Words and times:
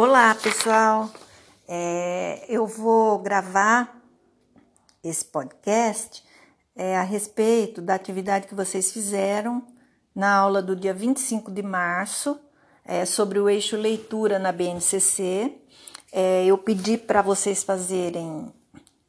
Olá, 0.00 0.32
pessoal. 0.32 1.10
É, 1.66 2.44
eu 2.48 2.68
vou 2.68 3.18
gravar 3.18 4.00
esse 5.02 5.24
podcast 5.24 6.22
é, 6.76 6.96
a 6.96 7.02
respeito 7.02 7.82
da 7.82 7.96
atividade 7.96 8.46
que 8.46 8.54
vocês 8.54 8.92
fizeram 8.92 9.60
na 10.14 10.32
aula 10.36 10.62
do 10.62 10.76
dia 10.76 10.94
25 10.94 11.50
de 11.50 11.64
março 11.64 12.38
é, 12.84 13.04
sobre 13.04 13.40
o 13.40 13.48
eixo 13.48 13.76
leitura 13.76 14.38
na 14.38 14.52
BNCC. 14.52 15.58
É, 16.12 16.46
eu 16.46 16.56
pedi 16.56 16.96
para 16.96 17.20
vocês 17.20 17.64
fazerem, 17.64 18.54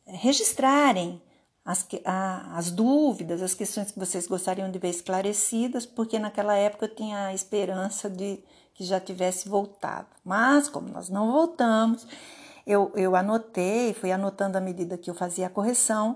registrarem 0.07 1.21
as, 1.63 1.85
a, 2.03 2.57
as 2.57 2.71
dúvidas, 2.71 3.43
as 3.43 3.53
questões 3.53 3.91
que 3.91 3.99
vocês 3.99 4.25
gostariam 4.25 4.71
de 4.71 4.79
ver 4.79 4.89
esclarecidas, 4.89 5.85
porque 5.85 6.17
naquela 6.17 6.55
época 6.55 6.87
eu 6.87 6.95
tinha 6.95 7.27
a 7.27 7.33
esperança 7.35 8.09
de 8.09 8.43
que 8.79 8.85
já 8.85 8.97
tivesse 8.97 9.49
voltado. 9.49 10.07
Mas, 10.23 10.69
como 10.69 10.87
nós 10.87 11.09
não 11.09 11.33
voltamos, 11.33 12.07
eu, 12.65 12.89
eu 12.95 13.13
anotei, 13.13 13.93
fui 13.93 14.09
anotando 14.09 14.57
à 14.57 14.61
medida 14.61 14.97
que 14.97 15.09
eu 15.09 15.13
fazia 15.13 15.47
a 15.47 15.49
correção 15.49 16.15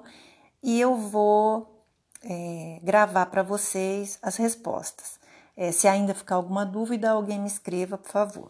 e 0.63 0.79
eu 0.79 0.95
vou 0.95 1.85
é, 2.23 2.79
gravar 2.81 3.25
para 3.25 3.43
vocês 3.43 4.17
as 4.21 4.37
respostas. 4.37 5.19
É, 5.57 5.73
se 5.73 5.89
ainda 5.89 6.13
ficar 6.13 6.35
alguma 6.35 6.65
dúvida, 6.65 7.11
alguém 7.11 7.37
me 7.37 7.49
escreva, 7.49 7.97
por 7.97 8.09
favor. 8.09 8.49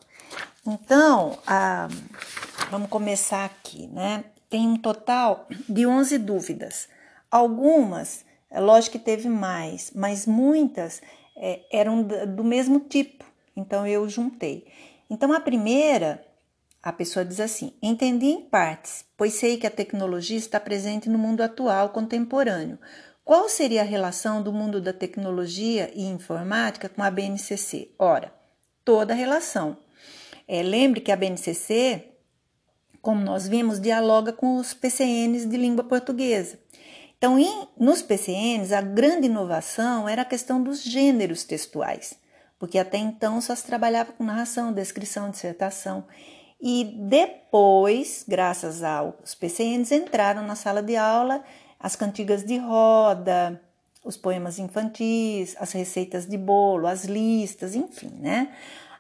Então, 0.63 1.39
a, 1.47 1.87
vamos 2.69 2.91
começar 2.91 3.45
aqui, 3.45 3.87
né? 3.87 4.25
Tem 4.47 4.67
um 4.67 4.77
total 4.77 5.47
de 5.67 5.87
11 5.87 6.19
dúvidas. 6.19 6.87
Algumas, 7.31 8.23
é 8.51 8.59
lógico 8.59 8.91
que 8.91 9.03
teve 9.03 9.27
mais, 9.27 9.91
mas 9.95 10.27
muitas 10.27 11.01
é, 11.35 11.61
eram 11.71 12.03
do 12.03 12.43
mesmo 12.43 12.79
tipo. 12.79 13.32
Então 13.55 13.85
eu 13.85 14.07
juntei. 14.09 14.65
Então 15.09 15.31
a 15.31 15.39
primeira, 15.39 16.25
a 16.81 16.91
pessoa 16.91 17.23
diz 17.23 17.39
assim: 17.39 17.73
entendi 17.81 18.27
em 18.27 18.41
partes, 18.41 19.05
pois 19.15 19.33
sei 19.33 19.57
que 19.57 19.67
a 19.67 19.71
tecnologia 19.71 20.37
está 20.37 20.59
presente 20.59 21.09
no 21.09 21.19
mundo 21.19 21.41
atual 21.41 21.89
contemporâneo. 21.89 22.79
Qual 23.23 23.47
seria 23.47 23.81
a 23.81 23.85
relação 23.85 24.41
do 24.41 24.51
mundo 24.51 24.81
da 24.81 24.91
tecnologia 24.91 25.89
e 25.95 26.03
informática 26.03 26.89
com 26.89 27.01
a 27.01 27.09
BNCC? 27.09 27.91
Ora, 27.97 28.33
toda 28.83 29.13
a 29.13 29.15
relação. 29.15 29.77
É, 30.45 30.61
lembre 30.61 30.99
que 30.99 31.11
a 31.11 31.15
BNCC, 31.15 32.11
como 33.01 33.21
nós 33.21 33.47
vimos, 33.47 33.79
dialoga 33.79 34.33
com 34.33 34.57
os 34.57 34.73
PCNs 34.73 35.45
de 35.45 35.55
língua 35.55 35.85
portuguesa. 35.85 36.59
Então, 37.17 37.39
em, 37.39 37.65
nos 37.79 38.01
PCNs, 38.01 38.73
a 38.73 38.81
grande 38.81 39.27
inovação 39.27 40.09
era 40.09 40.23
a 40.23 40.25
questão 40.25 40.61
dos 40.61 40.83
gêneros 40.83 41.45
textuais 41.45 42.21
porque 42.63 42.79
até 42.79 42.97
então 42.97 43.41
só 43.41 43.53
se 43.53 43.65
trabalhava 43.65 44.13
com 44.13 44.23
narração, 44.23 44.71
descrição, 44.71 45.29
dissertação. 45.29 46.05
E 46.61 46.95
depois, 46.97 48.23
graças 48.25 48.81
aos 48.81 49.35
PCNs, 49.35 49.91
entraram 49.91 50.47
na 50.47 50.55
sala 50.55 50.81
de 50.81 50.95
aula 50.95 51.43
as 51.77 51.97
cantigas 51.97 52.41
de 52.41 52.57
roda, 52.57 53.61
os 54.01 54.15
poemas 54.15 54.59
infantis, 54.59 55.57
as 55.59 55.73
receitas 55.73 56.25
de 56.25 56.37
bolo, 56.37 56.87
as 56.87 57.03
listas, 57.03 57.75
enfim, 57.75 58.13
né? 58.21 58.55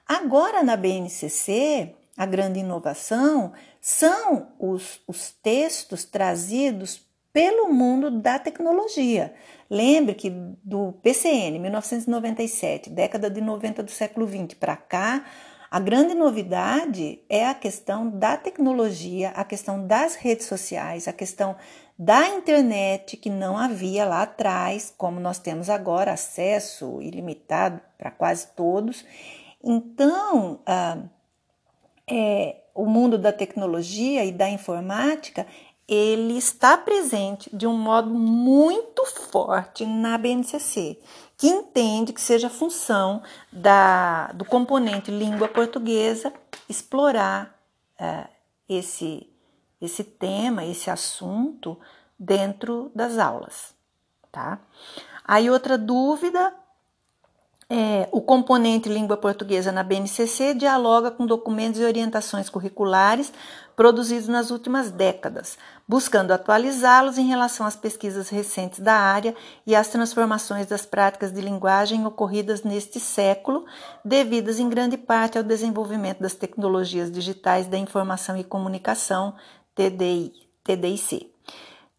Agora 0.05 0.61
na 0.61 0.75
BNCC, 0.75 1.95
a 2.17 2.25
grande 2.25 2.59
inovação 2.59 3.53
são 3.79 4.45
os, 4.59 4.99
os 5.07 5.31
textos 5.41 6.03
trazidos 6.03 6.99
pelo 7.33 7.73
mundo 7.73 8.11
da 8.11 8.37
tecnologia. 8.37 9.33
Lembre 9.67 10.13
que 10.13 10.29
do 10.63 10.93
PCN 11.01 11.57
1997, 11.57 12.91
década 12.91 13.29
de 13.29 13.41
90 13.41 13.81
do 13.81 13.89
século 13.89 14.27
20 14.27 14.55
para 14.55 14.75
cá, 14.75 15.25
a 15.71 15.79
grande 15.79 16.13
novidade 16.13 17.19
é 17.27 17.47
a 17.47 17.55
questão 17.55 18.07
da 18.07 18.37
tecnologia, 18.37 19.29
a 19.29 19.43
questão 19.43 19.87
das 19.87 20.13
redes 20.13 20.45
sociais, 20.45 21.07
a 21.07 21.13
questão 21.13 21.55
da 21.97 22.27
internet 22.27 23.17
que 23.17 23.31
não 23.31 23.57
havia 23.57 24.05
lá 24.05 24.21
atrás, 24.21 24.93
como 24.95 25.19
nós 25.19 25.39
temos 25.39 25.71
agora 25.71 26.13
acesso 26.13 27.01
ilimitado 27.01 27.81
para 27.97 28.11
quase 28.11 28.47
todos. 28.55 29.03
Então, 29.63 30.59
ah, 30.67 30.99
é, 32.07 32.57
o 32.75 32.85
mundo 32.85 33.17
da 33.17 33.31
tecnologia 33.31 34.23
e 34.25 34.31
da 34.31 34.49
informática 34.49 35.47
ele 35.87 36.37
está 36.37 36.77
presente 36.77 37.55
de 37.55 37.67
um 37.67 37.77
modo 37.77 38.09
muito 38.09 39.05
forte 39.05 39.85
na 39.85 40.17
BNCC, 40.17 40.99
que 41.37 41.47
entende 41.47 42.13
que 42.13 42.21
seja 42.21 42.49
função 42.49 43.21
da, 43.51 44.27
do 44.31 44.45
componente 44.45 45.11
língua 45.11 45.47
portuguesa 45.47 46.33
explorar 46.69 47.59
é, 47.99 48.27
esse, 48.67 49.29
esse 49.81 50.03
tema, 50.03 50.65
esse 50.65 50.89
assunto 50.89 51.77
dentro 52.17 52.91
das 52.95 53.17
aulas, 53.17 53.75
tá? 54.31 54.59
Aí 55.25 55.49
outra 55.49 55.77
dúvida 55.77 56.53
é, 57.75 58.07
o 58.11 58.21
componente 58.21 58.87
língua 58.87 59.17
portuguesa 59.17 59.71
na 59.71 59.81
BNCC 59.81 60.53
dialoga 60.53 61.09
com 61.09 61.25
documentos 61.25 61.81
e 61.81 61.83
orientações 61.83 62.47
curriculares 62.47 63.33
produzidos 63.75 64.27
nas 64.27 64.51
últimas 64.51 64.91
décadas, 64.91 65.57
buscando 65.87 66.29
atualizá-los 66.29 67.17
em 67.17 67.25
relação 67.25 67.65
às 67.65 67.75
pesquisas 67.75 68.29
recentes 68.29 68.79
da 68.79 68.93
área 68.93 69.35
e 69.65 69.75
às 69.75 69.87
transformações 69.87 70.67
das 70.67 70.85
práticas 70.85 71.31
de 71.31 71.41
linguagem 71.41 72.05
ocorridas 72.05 72.61
neste 72.61 72.99
século, 72.99 73.65
devidas 74.05 74.59
em 74.59 74.69
grande 74.69 74.95
parte 74.95 75.39
ao 75.39 75.43
desenvolvimento 75.43 76.19
das 76.19 76.35
tecnologias 76.35 77.11
digitais 77.11 77.65
da 77.65 77.79
informação 77.79 78.37
e 78.37 78.43
comunicação, 78.43 79.33
TDI, 79.73 80.31
TDIC. 80.63 81.33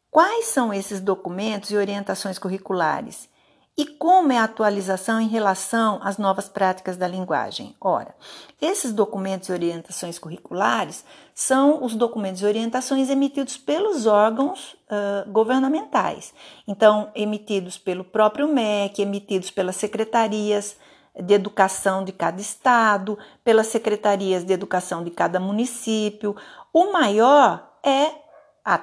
Quais 0.08 0.44
são 0.44 0.72
esses 0.72 1.00
documentos 1.00 1.72
e 1.72 1.76
orientações 1.76 2.38
curriculares? 2.38 3.33
E 3.76 3.84
como 3.86 4.30
é 4.30 4.38
a 4.38 4.44
atualização 4.44 5.20
em 5.20 5.26
relação 5.26 5.98
às 6.00 6.16
novas 6.16 6.48
práticas 6.48 6.96
da 6.96 7.08
linguagem? 7.08 7.74
Ora, 7.80 8.14
esses 8.62 8.92
documentos 8.92 9.48
e 9.48 9.52
orientações 9.52 10.16
curriculares 10.16 11.04
são 11.34 11.82
os 11.82 11.96
documentos 11.96 12.40
e 12.42 12.46
orientações 12.46 13.10
emitidos 13.10 13.56
pelos 13.56 14.06
órgãos 14.06 14.74
uh, 14.74 15.28
governamentais. 15.28 16.32
Então, 16.68 17.10
emitidos 17.16 17.76
pelo 17.76 18.04
próprio 18.04 18.46
MEC, 18.46 19.02
emitidos 19.02 19.50
pelas 19.50 19.74
secretarias 19.74 20.76
de 21.20 21.34
educação 21.34 22.04
de 22.04 22.12
cada 22.12 22.40
estado, 22.40 23.18
pelas 23.42 23.66
secretarias 23.66 24.44
de 24.44 24.52
educação 24.52 25.02
de 25.02 25.10
cada 25.10 25.40
município. 25.40 26.36
O 26.72 26.92
maior 26.92 27.72
é, 27.82 28.12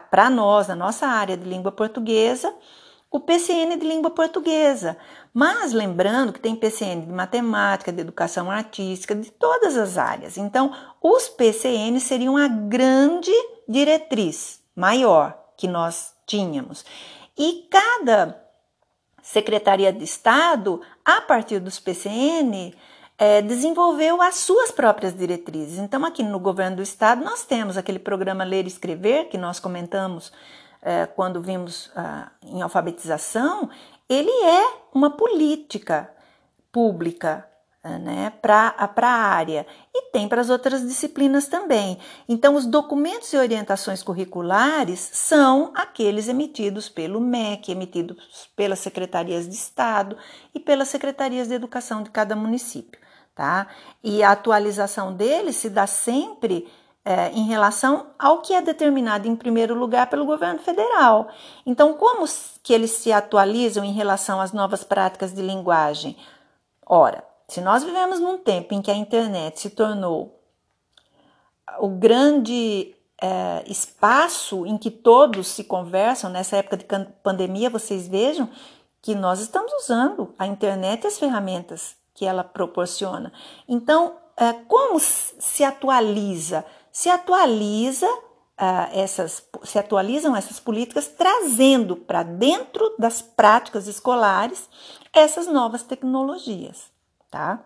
para 0.10 0.30
nós, 0.30 0.70
a 0.70 0.76
nossa 0.76 1.08
área 1.08 1.38
de 1.38 1.48
língua 1.48 1.72
portuguesa, 1.72 2.54
o 3.12 3.20
PCN 3.20 3.76
de 3.78 3.86
língua 3.86 4.10
portuguesa. 4.10 4.98
Mas 5.34 5.74
lembrando 5.74 6.32
que 6.32 6.40
tem 6.40 6.56
PCN 6.56 7.06
de 7.06 7.12
matemática, 7.12 7.92
de 7.92 8.00
educação 8.00 8.50
artística, 8.50 9.14
de 9.14 9.30
todas 9.30 9.78
as 9.78 9.98
áreas. 9.98 10.38
Então, 10.38 10.74
os 11.02 11.28
PCN 11.28 12.00
seriam 12.00 12.38
a 12.38 12.48
grande 12.48 13.32
diretriz 13.68 14.62
maior 14.74 15.38
que 15.58 15.68
nós 15.68 16.14
tínhamos. 16.26 16.86
E 17.38 17.68
cada 17.70 18.42
Secretaria 19.22 19.94
de 19.94 20.04
Estado, 20.04 20.82
a 21.06 21.22
partir 21.22 21.60
dos 21.60 21.80
PCN, 21.80 22.74
é, 23.18 23.42
desenvolveu 23.42 24.22
as 24.22 24.36
suas 24.36 24.72
próprias 24.72 25.16
diretrizes. 25.16 25.78
Então, 25.78 26.04
aqui 26.04 26.24
no 26.24 26.40
governo 26.40 26.78
do 26.78 26.82
estado, 26.82 27.24
nós 27.24 27.46
temos 27.46 27.78
aquele 27.78 28.00
programa 28.00 28.44
Ler 28.44 28.66
e 28.66 28.68
Escrever, 28.68 29.30
que 29.30 29.38
nós 29.38 29.60
comentamos 29.60 30.32
quando 31.16 31.42
vimos 31.42 31.92
ah, 31.96 32.32
em 32.44 32.62
alfabetização, 32.62 33.70
ele 34.10 34.32
é 34.32 34.74
uma 34.94 35.12
política 35.12 36.10
pública 36.72 37.48
é, 37.84 37.98
né, 37.98 38.34
para 38.42 38.76
a 38.78 39.08
área 39.08 39.66
e 39.92 40.12
tem 40.12 40.28
para 40.28 40.40
as 40.40 40.52
outras 40.52 40.82
disciplinas 40.88 41.48
também. 41.48 41.98
Então, 42.30 42.54
os 42.54 42.68
documentos 42.68 43.34
e 43.34 43.38
orientações 43.38 44.04
curriculares 44.04 45.00
são 45.00 45.72
aqueles 45.74 46.28
emitidos 46.28 46.88
pelo 46.88 47.20
MEC, 47.20 47.72
emitidos 47.72 48.52
pelas 48.56 48.78
secretarias 48.78 49.50
de 49.50 49.56
Estado 49.56 50.16
e 50.54 50.60
pelas 50.60 50.90
secretarias 50.90 51.48
de 51.48 51.56
educação 51.56 52.04
de 52.04 52.12
cada 52.12 52.36
município. 52.36 53.02
Tá? 53.34 53.66
E 54.04 54.22
a 54.22 54.32
atualização 54.32 55.12
deles 55.12 55.56
se 55.56 55.68
dá 55.68 55.88
sempre 55.88 56.68
é, 57.04 57.30
em 57.32 57.46
relação 57.48 58.08
ao 58.18 58.42
que 58.42 58.54
é 58.54 58.62
determinado 58.62 59.28
em 59.28 59.36
primeiro 59.36 59.74
lugar 59.74 60.08
pelo 60.08 60.26
governo 60.26 60.60
federal. 60.60 61.30
Então, 61.66 61.94
como 61.94 62.26
que 62.62 62.74
eles 62.74 62.92
se 62.92 63.12
atualizam 63.12 63.84
em 63.84 63.92
relação 63.92 64.40
às 64.40 64.52
novas 64.52 64.84
práticas 64.84 65.34
de 65.34 65.42
linguagem? 65.42 66.16
Ora, 66.86 67.24
se 67.48 67.60
nós 67.60 67.84
vivemos 67.84 68.20
num 68.20 68.38
tempo 68.38 68.74
em 68.74 68.82
que 68.82 68.92
a 68.92 68.96
internet 68.96 69.60
se 69.60 69.72
tornou 69.72 70.40
o 71.80 71.90
grande 71.90 72.96
é, 73.22 73.64
espaço 73.68 74.66
em 74.66 74.78
que 74.78 74.92
todos 74.92 75.48
se 75.48 75.64
conversam, 75.64 76.30
nessa 76.30 76.58
época 76.58 76.78
de 76.78 76.86
pandemia, 77.24 77.70
vocês 77.70 78.08
vejam 78.08 78.50
que 79.02 79.16
nós 79.16 79.40
estamos 79.40 79.72
usando 79.84 80.34
a 80.38 80.46
internet 80.46 81.04
e 81.04 81.08
as 81.08 81.18
ferramentas 81.18 81.96
que 82.14 82.26
ela 82.26 82.44
proporciona. 82.44 83.32
Então, 83.68 84.16
é, 84.38 84.54
como 84.54 85.00
se 85.00 85.64
atualiza? 85.64 86.66
Se 86.92 87.10
atualiza 87.10 88.08
uh, 88.08 88.90
essas, 88.94 89.44
se 89.64 89.80
atualizam 89.80 90.36
essas 90.36 90.60
políticas 90.60 91.08
trazendo 91.08 91.96
para 91.96 92.24
dentro 92.24 92.96
das 92.98 93.22
práticas 93.22 93.88
escolares 93.88 94.70
essas 95.14 95.48
novas 95.48 95.84
tecnologias, 95.84 96.92
tá? 97.30 97.64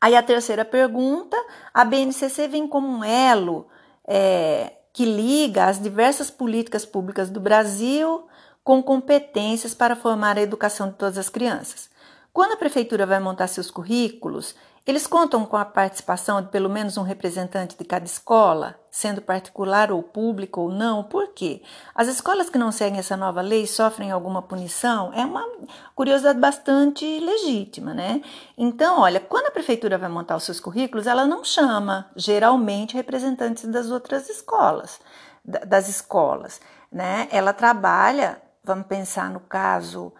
Aí 0.00 0.16
a 0.16 0.22
terceira 0.22 0.64
pergunta, 0.64 1.36
a 1.74 1.84
BNCC 1.84 2.48
vem 2.48 2.66
como 2.66 2.88
um 2.88 3.04
elo 3.04 3.68
é, 4.06 4.72
que 4.94 5.04
liga 5.04 5.66
as 5.66 5.80
diversas 5.80 6.30
políticas 6.30 6.86
públicas 6.86 7.28
do 7.28 7.38
Brasil 7.38 8.26
com 8.64 8.82
competências 8.82 9.74
para 9.74 9.94
formar 9.94 10.38
a 10.38 10.42
educação 10.42 10.88
de 10.88 10.94
todas 10.94 11.18
as 11.18 11.28
crianças. 11.28 11.90
Quando 12.32 12.52
a 12.52 12.56
prefeitura 12.56 13.04
vai 13.04 13.20
montar 13.20 13.46
seus 13.48 13.70
currículos, 13.70 14.54
eles 14.86 15.06
contam 15.06 15.44
com 15.44 15.56
a 15.56 15.64
participação 15.64 16.40
de 16.40 16.48
pelo 16.48 16.68
menos 16.68 16.96
um 16.96 17.02
representante 17.02 17.76
de 17.76 17.84
cada 17.84 18.06
escola, 18.06 18.78
sendo 18.90 19.20
particular 19.20 19.92
ou 19.92 20.02
público 20.02 20.62
ou 20.62 20.72
não. 20.72 21.04
Por 21.04 21.28
quê? 21.28 21.62
As 21.94 22.08
escolas 22.08 22.48
que 22.48 22.58
não 22.58 22.72
seguem 22.72 22.98
essa 22.98 23.16
nova 23.16 23.40
lei 23.42 23.66
sofrem 23.66 24.10
alguma 24.10 24.40
punição? 24.42 25.12
É 25.12 25.24
uma 25.24 25.46
curiosidade 25.94 26.38
bastante 26.38 27.04
legítima, 27.20 27.92
né? 27.92 28.22
Então, 28.56 29.00
olha, 29.00 29.20
quando 29.20 29.46
a 29.46 29.52
prefeitura 29.52 29.98
vai 29.98 30.08
montar 30.08 30.36
os 30.36 30.44
seus 30.44 30.58
currículos, 30.58 31.06
ela 31.06 31.26
não 31.26 31.44
chama 31.44 32.10
geralmente 32.16 32.94
representantes 32.96 33.64
das 33.66 33.90
outras 33.90 34.30
escolas, 34.30 34.98
das 35.44 35.88
escolas, 35.88 36.60
né? 36.90 37.28
Ela 37.30 37.52
trabalha, 37.52 38.40
vamos 38.64 38.86
pensar 38.86 39.30
no 39.30 39.40
caso 39.40 40.12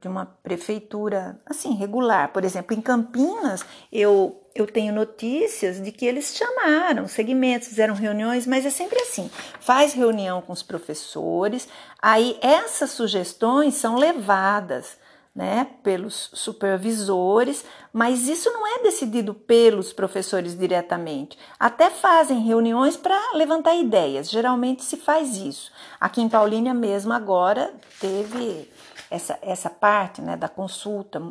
de 0.00 0.08
uma 0.08 0.26
prefeitura 0.26 1.40
assim 1.46 1.74
regular. 1.74 2.32
Por 2.32 2.44
exemplo, 2.44 2.76
em 2.76 2.80
Campinas, 2.80 3.64
eu 3.90 4.38
eu 4.54 4.66
tenho 4.66 4.92
notícias 4.92 5.82
de 5.82 5.90
que 5.90 6.04
eles 6.04 6.36
chamaram 6.36 7.08
segmentos, 7.08 7.68
fizeram 7.68 7.94
reuniões, 7.94 8.46
mas 8.46 8.66
é 8.66 8.70
sempre 8.70 9.00
assim: 9.00 9.30
faz 9.60 9.94
reunião 9.94 10.42
com 10.42 10.52
os 10.52 10.62
professores, 10.62 11.68
aí 12.00 12.38
essas 12.42 12.90
sugestões 12.90 13.74
são 13.74 13.96
levadas. 13.96 15.00
Né, 15.34 15.66
pelos 15.82 16.28
supervisores, 16.34 17.64
mas 17.90 18.28
isso 18.28 18.50
não 18.50 18.66
é 18.66 18.82
decidido 18.82 19.32
pelos 19.32 19.90
professores 19.90 20.54
diretamente. 20.54 21.38
Até 21.58 21.88
fazem 21.88 22.42
reuniões 22.42 22.98
para 22.98 23.18
levantar 23.32 23.74
ideias, 23.74 24.28
geralmente 24.28 24.84
se 24.84 24.98
faz 24.98 25.38
isso. 25.38 25.72
Aqui 25.98 26.20
em 26.20 26.28
Paulínia 26.28 26.74
mesmo 26.74 27.14
agora 27.14 27.72
teve 27.98 28.68
essa, 29.12 29.38
essa 29.42 29.68
parte 29.68 30.22
né, 30.22 30.36
da 30.36 30.48
consulta, 30.48 31.22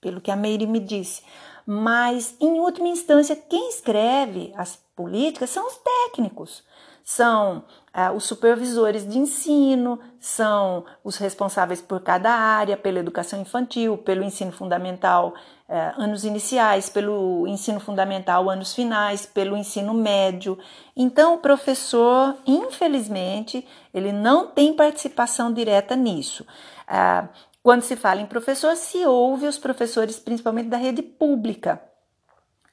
pelo 0.00 0.20
que 0.20 0.30
a 0.30 0.36
Meire 0.36 0.66
me 0.66 0.80
disse. 0.80 1.22
Mas, 1.64 2.34
em 2.40 2.58
última 2.58 2.88
instância, 2.88 3.36
quem 3.36 3.68
escreve 3.68 4.52
as 4.56 4.76
políticas 4.96 5.50
são 5.50 5.66
os 5.66 5.78
técnicos, 5.78 6.64
são 7.04 7.64
ah, 7.92 8.12
os 8.12 8.24
supervisores 8.24 9.08
de 9.08 9.18
ensino, 9.18 9.98
são 10.18 10.84
os 11.02 11.16
responsáveis 11.16 11.80
por 11.80 12.00
cada 12.00 12.30
área, 12.30 12.76
pela 12.76 12.98
educação 12.98 13.40
infantil, 13.40 13.98
pelo 13.98 14.22
ensino 14.22 14.52
fundamental, 14.52 15.34
ah, 15.68 15.94
anos 15.96 16.24
iniciais, 16.24 16.88
pelo 16.88 17.46
ensino 17.46 17.80
fundamental, 17.80 18.50
anos 18.50 18.74
finais, 18.74 19.26
pelo 19.26 19.56
ensino 19.56 19.94
médio. 19.94 20.58
Então, 20.96 21.34
o 21.34 21.38
professor, 21.38 22.36
infelizmente, 22.46 23.66
ele 23.92 24.12
não 24.12 24.46
tem 24.48 24.74
participação 24.74 25.52
direta 25.52 25.96
nisso. 25.96 26.44
Ah, 26.92 27.28
quando 27.62 27.82
se 27.82 27.94
fala 27.94 28.20
em 28.20 28.26
professor, 28.26 28.74
se 28.74 29.06
ouve 29.06 29.46
os 29.46 29.58
professores, 29.58 30.18
principalmente 30.18 30.68
da 30.68 30.76
rede 30.76 31.02
pública. 31.02 31.80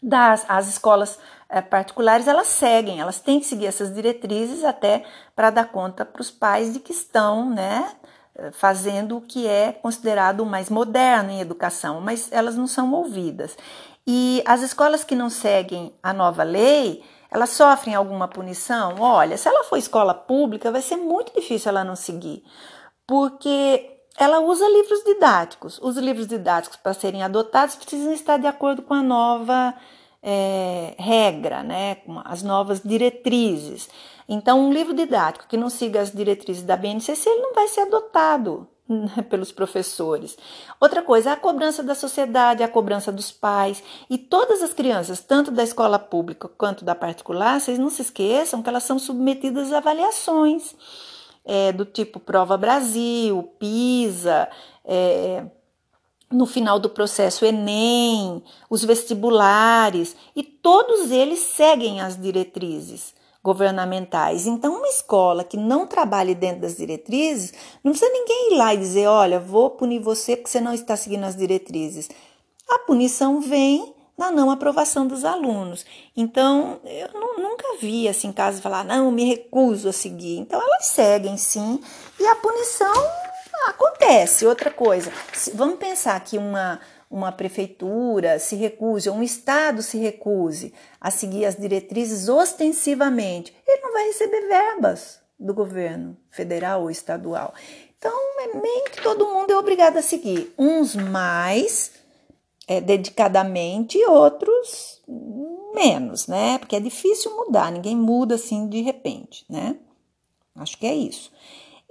Das, 0.01 0.43
as 0.47 0.67
escolas 0.67 1.19
eh, 1.49 1.61
particulares, 1.61 2.27
elas 2.27 2.47
seguem, 2.47 2.99
elas 2.99 3.19
têm 3.19 3.39
que 3.39 3.45
seguir 3.45 3.67
essas 3.67 3.93
diretrizes 3.93 4.63
até 4.63 5.03
para 5.35 5.51
dar 5.51 5.71
conta 5.71 6.03
para 6.03 6.21
os 6.21 6.31
pais 6.31 6.73
de 6.73 6.79
que 6.79 6.91
estão 6.91 7.49
né, 7.49 7.91
fazendo 8.53 9.17
o 9.17 9.21
que 9.21 9.47
é 9.47 9.71
considerado 9.73 10.41
o 10.41 10.45
mais 10.45 10.69
moderno 10.69 11.31
em 11.31 11.41
educação, 11.41 11.99
mas 12.01 12.31
elas 12.31 12.55
não 12.55 12.67
são 12.67 12.93
ouvidas. 12.93 13.57
E 14.05 14.41
as 14.45 14.61
escolas 14.61 15.03
que 15.03 15.15
não 15.15 15.29
seguem 15.29 15.93
a 16.01 16.13
nova 16.13 16.43
lei, 16.43 17.03
elas 17.29 17.49
sofrem 17.49 17.93
alguma 17.93 18.27
punição? 18.27 18.95
Olha, 18.99 19.37
se 19.37 19.47
ela 19.49 19.63
for 19.63 19.77
escola 19.77 20.13
pública, 20.13 20.71
vai 20.71 20.81
ser 20.81 20.95
muito 20.95 21.33
difícil 21.33 21.69
ela 21.69 21.83
não 21.83 21.95
seguir, 21.95 22.43
porque 23.05 23.96
ela 24.17 24.39
usa 24.39 24.67
livros 24.67 25.03
didáticos. 25.03 25.79
Os 25.81 25.95
livros 25.95 26.27
didáticos, 26.27 26.75
para 26.75 26.93
serem 26.93 27.21
adotados, 27.21 27.75
precisam 27.75 28.11
estar 28.11 28.37
de 28.37 28.47
acordo 28.47 28.81
com 28.81 28.95
a 28.95 29.03
nova 29.03 29.75
é, 30.23 30.95
regra, 30.97 31.61
né, 31.61 31.95
com 31.95 32.19
as 32.25 32.41
novas 32.41 32.81
diretrizes. 32.83 33.87
Então, 34.27 34.59
um 34.59 34.73
livro 34.73 34.93
didático 34.93 35.47
que 35.47 35.55
não 35.55 35.69
siga 35.69 36.01
as 36.01 36.11
diretrizes 36.11 36.63
da 36.63 36.75
BNCC, 36.75 37.29
ele 37.29 37.41
não 37.41 37.53
vai 37.53 37.67
ser 37.67 37.81
adotado 37.81 38.67
né, 38.89 39.21
pelos 39.29 39.51
professores. 39.51 40.35
Outra 40.81 41.03
coisa, 41.03 41.33
a 41.33 41.37
cobrança 41.37 41.83
da 41.83 41.93
sociedade, 41.93 42.63
a 42.63 42.67
cobrança 42.67 43.11
dos 43.11 43.31
pais 43.31 43.83
e 44.09 44.17
todas 44.17 44.63
as 44.63 44.73
crianças, 44.73 45.19
tanto 45.19 45.51
da 45.51 45.63
escola 45.63 45.99
pública 45.99 46.49
quanto 46.57 46.83
da 46.83 46.95
particular, 46.95 47.61
vocês 47.61 47.77
não 47.77 47.91
se 47.91 48.01
esqueçam 48.01 48.63
que 48.63 48.69
elas 48.69 48.83
são 48.83 48.97
submetidas 48.97 49.71
a 49.71 49.77
avaliações 49.77 50.75
é, 51.47 51.71
do 51.71 51.85
tipo 51.85 52.19
Prova 52.19 52.57
Brasil, 52.57 53.41
PISA, 53.57 54.49
é, 54.83 55.45
no 56.29 56.45
final 56.45 56.77
do 56.77 56.89
processo 56.89 57.45
Enem, 57.45 58.43
os 58.69 58.83
vestibulares, 58.83 60.13
e 60.35 60.43
todos 60.43 61.09
eles 61.09 61.39
seguem 61.39 62.01
as 62.01 62.21
diretrizes 62.21 63.15
governamentais. 63.41 64.45
Então, 64.45 64.75
uma 64.75 64.89
escola 64.89 65.41
que 65.41 65.55
não 65.55 65.87
trabalhe 65.87 66.35
dentro 66.35 66.61
das 66.61 66.75
diretrizes, 66.75 67.53
não 67.81 67.93
precisa 67.93 68.11
ninguém 68.11 68.51
ir 68.51 68.57
lá 68.57 68.73
e 68.73 68.77
dizer: 68.77 69.07
olha, 69.07 69.39
vou 69.39 69.69
punir 69.69 69.99
você 69.99 70.35
porque 70.35 70.49
você 70.49 70.59
não 70.59 70.73
está 70.73 70.97
seguindo 70.97 71.23
as 71.23 71.37
diretrizes. 71.37 72.09
A 72.69 72.79
punição 72.79 73.39
vem 73.39 73.95
na 74.17 74.31
não 74.31 74.49
aprovação 74.49 75.05
dos 75.05 75.23
alunos. 75.23 75.85
Então, 76.15 76.81
eu 76.83 77.09
nunca 77.37 77.77
vi 77.79 78.07
assim 78.07 78.31
casos 78.31 78.59
falar, 78.61 78.83
não, 78.83 79.11
me 79.11 79.25
recuso 79.25 79.89
a 79.89 79.93
seguir. 79.93 80.39
Então, 80.39 80.59
elas 80.59 80.87
seguem 80.87 81.37
sim, 81.37 81.79
e 82.19 82.25
a 82.25 82.35
punição 82.35 82.93
acontece. 83.67 84.45
Outra 84.45 84.71
coisa, 84.71 85.11
vamos 85.53 85.77
pensar 85.77 86.19
que 86.21 86.37
uma, 86.37 86.79
uma 87.11 87.31
prefeitura 87.31 88.39
se 88.39 88.55
recuse, 88.55 89.07
ou 89.07 89.15
um 89.15 89.23
estado 89.23 89.83
se 89.83 89.97
recuse 89.97 90.73
a 90.99 91.11
seguir 91.11 91.45
as 91.45 91.55
diretrizes 91.55 92.27
ostensivamente, 92.27 93.55
ele 93.67 93.81
não 93.81 93.93
vai 93.93 94.05
receber 94.07 94.47
verbas 94.47 95.19
do 95.39 95.53
governo 95.53 96.17
federal 96.31 96.81
ou 96.81 96.89
estadual. 96.89 97.53
Então, 97.97 98.11
é 98.39 98.57
meio 98.57 98.85
que 98.85 99.01
todo 99.01 99.27
mundo 99.27 99.51
é 99.51 99.57
obrigado 99.57 99.97
a 99.97 100.01
seguir, 100.01 100.53
uns 100.57 100.95
mais 100.95 101.91
é, 102.67 102.81
dedicadamente 102.81 103.97
e 103.97 104.05
outros 104.05 105.01
menos, 105.73 106.27
né? 106.27 106.57
Porque 106.57 106.75
é 106.75 106.79
difícil 106.79 107.35
mudar, 107.35 107.71
ninguém 107.71 107.95
muda 107.95 108.35
assim 108.35 108.67
de 108.67 108.81
repente, 108.81 109.45
né? 109.49 109.77
Acho 110.55 110.77
que 110.77 110.85
é 110.85 110.93
isso. 110.93 111.31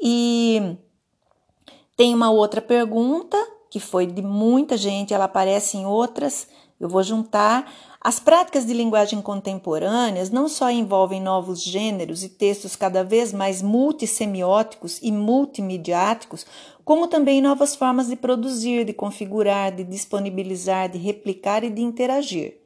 E 0.01 0.77
tem 1.97 2.15
uma 2.15 2.31
outra 2.31 2.61
pergunta 2.61 3.37
que 3.71 3.81
foi 3.81 4.07
de 4.07 4.23
muita 4.23 4.77
gente, 4.77 5.15
ela 5.15 5.25
aparece 5.25 5.77
em 5.77 5.87
outras, 5.87 6.49
eu 6.79 6.89
vou 6.89 7.03
juntar. 7.03 7.73
As 8.01 8.21
práticas 8.21 8.67
de 8.67 8.73
linguagem 8.73 9.21
contemporâneas 9.21 10.31
não 10.31 10.49
só 10.49 10.71
envolvem 10.71 11.21
novos 11.21 11.63
gêneros 11.63 12.23
e 12.23 12.29
textos 12.29 12.77
cada 12.77 13.03
vez 13.03 13.33
mais 13.33 13.63
multissemióticos 13.63 14.99
e 15.03 15.11
multimediáticos, 15.11 16.47
como 16.87 17.09
também 17.09 17.41
novas 17.43 17.75
formas 17.75 18.07
de 18.07 18.15
produzir, 18.15 18.85
de 18.85 18.93
configurar, 18.93 19.75
de 19.75 19.83
disponibilizar, 19.83 20.89
de 20.89 20.99
replicar 20.99 21.65
e 21.65 21.69
de 21.69 21.83
interagir. 21.83 22.59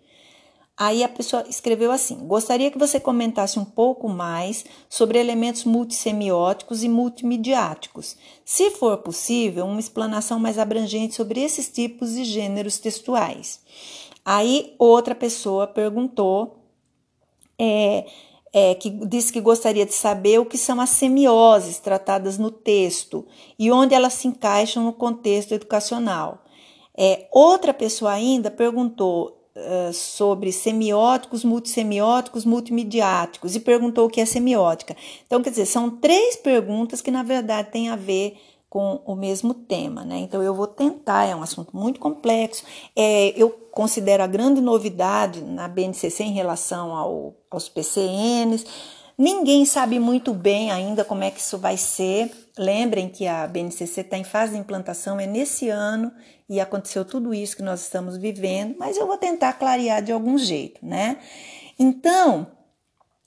Aí 0.76 1.02
a 1.02 1.08
pessoa 1.08 1.42
escreveu 1.48 1.90
assim: 1.90 2.26
gostaria 2.26 2.70
que 2.70 2.78
você 2.78 3.00
comentasse 3.00 3.58
um 3.58 3.64
pouco 3.64 4.10
mais 4.10 4.66
sobre 4.90 5.18
elementos 5.18 5.64
multissemióticos 5.64 6.84
e 6.84 6.88
multimediáticos. 6.88 8.14
Se 8.44 8.70
for 8.72 8.98
possível, 8.98 9.64
uma 9.64 9.80
explanação 9.80 10.38
mais 10.38 10.58
abrangente 10.58 11.14
sobre 11.14 11.40
esses 11.40 11.70
tipos 11.70 12.12
de 12.12 12.24
gêneros 12.24 12.78
textuais. 12.78 13.62
Aí 14.22 14.74
outra 14.78 15.14
pessoa 15.14 15.66
perguntou. 15.66 16.58
É, 17.58 18.04
é, 18.52 18.74
que 18.74 18.90
disse 18.90 19.32
que 19.32 19.40
gostaria 19.40 19.86
de 19.86 19.94
saber 19.94 20.38
o 20.38 20.46
que 20.46 20.58
são 20.58 20.80
as 20.80 20.90
semioses 20.90 21.78
tratadas 21.78 22.36
no 22.38 22.50
texto 22.50 23.26
e 23.58 23.70
onde 23.70 23.94
elas 23.94 24.14
se 24.14 24.28
encaixam 24.28 24.84
no 24.84 24.92
contexto 24.92 25.52
educacional. 25.52 26.44
É, 26.96 27.28
outra 27.32 27.72
pessoa 27.72 28.12
ainda 28.12 28.50
perguntou 28.50 29.40
uh, 29.56 29.92
sobre 29.92 30.52
semióticos, 30.52 31.44
multissemióticos, 31.44 32.44
multimediáticos 32.44 33.54
e 33.54 33.60
perguntou 33.60 34.06
o 34.06 34.10
que 34.10 34.20
é 34.20 34.26
semiótica. 34.26 34.96
Então, 35.26 35.42
quer 35.42 35.50
dizer, 35.50 35.66
são 35.66 35.88
três 35.88 36.36
perguntas 36.36 37.00
que 37.00 37.10
na 37.10 37.22
verdade 37.22 37.70
têm 37.70 37.88
a 37.88 37.96
ver 37.96 38.36
com 38.70 39.02
o 39.04 39.16
mesmo 39.16 39.52
tema, 39.52 40.04
né? 40.04 40.18
Então 40.18 40.40
eu 40.40 40.54
vou 40.54 40.68
tentar, 40.68 41.24
é 41.24 41.34
um 41.34 41.42
assunto 41.42 41.76
muito 41.76 41.98
complexo. 41.98 42.64
É, 42.94 43.34
eu 43.36 43.50
considero 43.50 44.22
a 44.22 44.28
grande 44.28 44.60
novidade 44.60 45.42
na 45.42 45.66
BNCC 45.66 46.22
em 46.22 46.32
relação 46.32 46.94
ao, 46.94 47.34
aos 47.50 47.68
PCNs. 47.68 48.64
Ninguém 49.18 49.64
sabe 49.64 49.98
muito 49.98 50.32
bem 50.32 50.70
ainda 50.70 51.04
como 51.04 51.24
é 51.24 51.32
que 51.32 51.40
isso 51.40 51.58
vai 51.58 51.76
ser. 51.76 52.30
Lembrem 52.56 53.08
que 53.08 53.26
a 53.26 53.44
BNCC 53.48 54.02
está 54.02 54.16
em 54.16 54.24
fase 54.24 54.52
de 54.52 54.58
implantação, 54.58 55.18
é 55.18 55.26
nesse 55.26 55.68
ano 55.68 56.12
e 56.48 56.60
aconteceu 56.60 57.04
tudo 57.04 57.34
isso 57.34 57.56
que 57.56 57.62
nós 57.62 57.82
estamos 57.82 58.16
vivendo, 58.16 58.76
mas 58.78 58.96
eu 58.96 59.06
vou 59.06 59.18
tentar 59.18 59.54
clarear 59.54 60.00
de 60.00 60.12
algum 60.12 60.38
jeito, 60.38 60.84
né? 60.84 61.18
Então, 61.78 62.46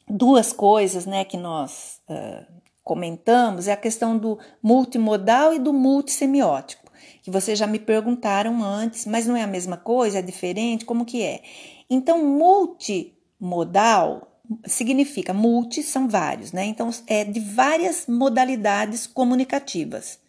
duas 0.07 0.53
coisas, 0.53 1.05
né, 1.05 1.23
que 1.25 1.37
nós 1.37 1.99
uh, 2.09 2.62
comentamos 2.83 3.67
é 3.67 3.71
a 3.71 3.77
questão 3.77 4.17
do 4.17 4.37
multimodal 4.61 5.53
e 5.53 5.59
do 5.59 5.71
multissemiótico, 5.71 6.91
que 7.21 7.31
vocês 7.31 7.57
já 7.57 7.65
me 7.65 7.79
perguntaram 7.79 8.63
antes, 8.63 9.05
mas 9.05 9.25
não 9.25 9.35
é 9.35 9.43
a 9.43 9.47
mesma 9.47 9.77
coisa, 9.77 10.19
é 10.19 10.21
diferente, 10.21 10.85
como 10.85 11.05
que 11.05 11.21
é? 11.21 11.41
Então, 11.89 12.25
multimodal 12.25 14.33
significa 14.65 15.33
multi 15.33 15.81
são 15.81 16.07
vários, 16.07 16.51
né? 16.51 16.65
Então 16.65 16.89
é 17.07 17.23
de 17.23 17.39
várias 17.39 18.07
modalidades 18.07 19.07
comunicativas. 19.07 20.19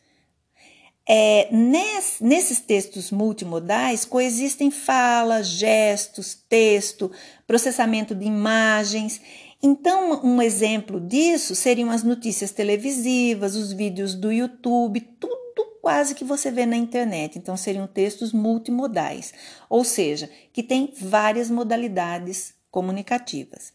É, 1.07 1.49
nesses 1.53 2.61
textos 2.61 3.11
multimodais 3.11 4.07
coexistem 4.07 4.71
falas, 4.71 5.49
gestos, 5.49 6.35
texto, 6.49 7.11
processamento 7.47 8.15
de 8.15 8.25
imagens 8.25 9.21
então, 9.67 10.21
um 10.23 10.43
exemplo 10.43 11.01
disso 11.01 11.55
seriam 11.55 11.91
as 11.91 12.03
notícias 12.03 12.51
televisivas, 12.51 13.57
os 13.57 13.73
vídeos 13.73 14.15
do 14.15 14.31
YouTube, 14.31 15.01
tudo 15.19 15.79
quase 15.81 16.15
que 16.15 16.23
você 16.23 16.51
vê 16.51 16.67
na 16.67 16.77
internet. 16.77 17.39
Então, 17.39 17.57
seriam 17.57 17.87
textos 17.87 18.31
multimodais, 18.31 19.33
ou 19.71 19.83
seja, 19.83 20.29
que 20.53 20.63
tem 20.63 20.93
várias 21.01 21.51
modalidades 21.51 22.53
comunicativas. 22.71 23.73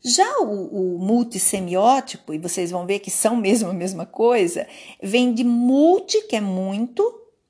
Já 0.00 0.38
o, 0.42 0.94
o 0.94 0.98
multissemiótico, 1.00 2.32
e 2.32 2.38
vocês 2.38 2.70
vão 2.70 2.86
ver 2.86 3.00
que 3.00 3.10
são 3.10 3.34
mesmo 3.34 3.68
a 3.68 3.74
mesma 3.74 4.06
coisa, 4.06 4.68
vem 5.02 5.34
de 5.34 5.42
multi, 5.42 6.22
que 6.28 6.36
é 6.36 6.40
muito, 6.40 7.02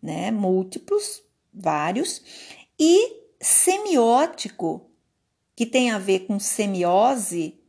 né? 0.03 0.31
Múltiplos, 0.31 1.23
vários, 1.53 2.23
e 2.81 3.21
semiótico, 3.39 4.89
que 5.55 5.67
tem 5.67 5.91
a 5.91 5.99
ver 5.99 6.21
com 6.21 6.39
semiose, 6.39 7.61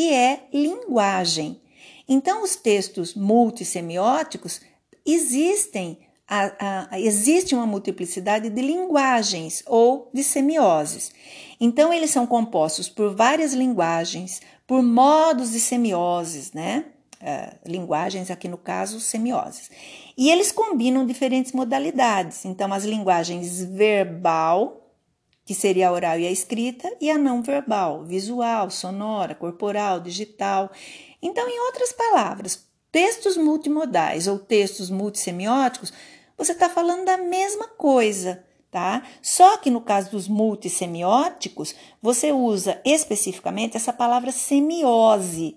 que 0.00 0.10
é 0.14 0.44
linguagem. 0.50 1.60
Então, 2.08 2.42
os 2.42 2.56
textos 2.56 3.14
multissemióticos 3.14 4.62
existem, 5.04 5.98
a, 6.26 6.88
a, 6.90 6.98
existe 6.98 7.54
uma 7.54 7.66
multiplicidade 7.66 8.48
de 8.48 8.62
linguagens 8.62 9.62
ou 9.66 10.10
de 10.14 10.24
semioses. 10.24 11.12
Então, 11.60 11.92
eles 11.92 12.12
são 12.12 12.26
compostos 12.26 12.88
por 12.88 13.14
várias 13.14 13.52
linguagens, 13.52 14.40
por 14.66 14.82
modos 14.82 15.50
de 15.50 15.60
semioses, 15.60 16.54
né? 16.54 16.86
Uh, 17.20 17.70
linguagens, 17.70 18.30
aqui 18.30 18.48
no 18.48 18.56
caso, 18.56 19.00
semioses. 19.00 19.70
E 20.16 20.30
eles 20.30 20.50
combinam 20.50 21.04
diferentes 21.04 21.52
modalidades. 21.52 22.46
Então, 22.46 22.72
as 22.72 22.84
linguagens 22.84 23.62
verbal, 23.62 24.79
que 25.50 25.54
seria 25.56 25.88
a 25.88 25.92
oral 25.92 26.16
e 26.16 26.28
a 26.28 26.30
escrita, 26.30 26.88
e 27.00 27.10
a 27.10 27.18
não 27.18 27.42
verbal, 27.42 28.04
visual, 28.04 28.70
sonora, 28.70 29.34
corporal, 29.34 29.98
digital. 29.98 30.70
Então, 31.20 31.48
em 31.48 31.58
outras 31.66 31.92
palavras, 31.92 32.68
textos 32.92 33.36
multimodais 33.36 34.28
ou 34.28 34.38
textos 34.38 34.90
multissemióticos, 34.90 35.92
você 36.38 36.52
está 36.52 36.68
falando 36.68 37.04
da 37.04 37.16
mesma 37.16 37.66
coisa, 37.66 38.44
tá? 38.70 39.02
Só 39.20 39.56
que 39.56 39.72
no 39.72 39.80
caso 39.80 40.12
dos 40.12 40.28
multissemióticos, 40.28 41.74
você 42.00 42.30
usa 42.30 42.80
especificamente 42.84 43.76
essa 43.76 43.92
palavra 43.92 44.30
semiose, 44.30 45.56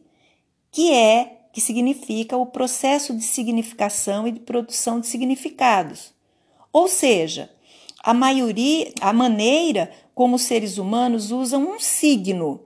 que 0.71 0.91
é 0.91 1.50
que 1.53 1.62
significa 1.62 2.35
o 2.35 2.47
processo 2.47 3.15
de 3.15 3.23
significação 3.23 4.27
e 4.27 4.31
de 4.31 4.39
produção 4.39 5.00
de 5.00 5.05
significados. 5.05 6.15
Ou 6.71 6.88
seja, 6.88 7.51
a 8.03 8.13
maioria, 8.13 8.91
a 9.00 9.13
maneira 9.13 9.89
como 10.13 10.36
os 10.36 10.41
seres 10.41 10.77
humanos 10.77 11.31
usam 11.31 11.63
um 11.63 11.79
signo, 11.79 12.65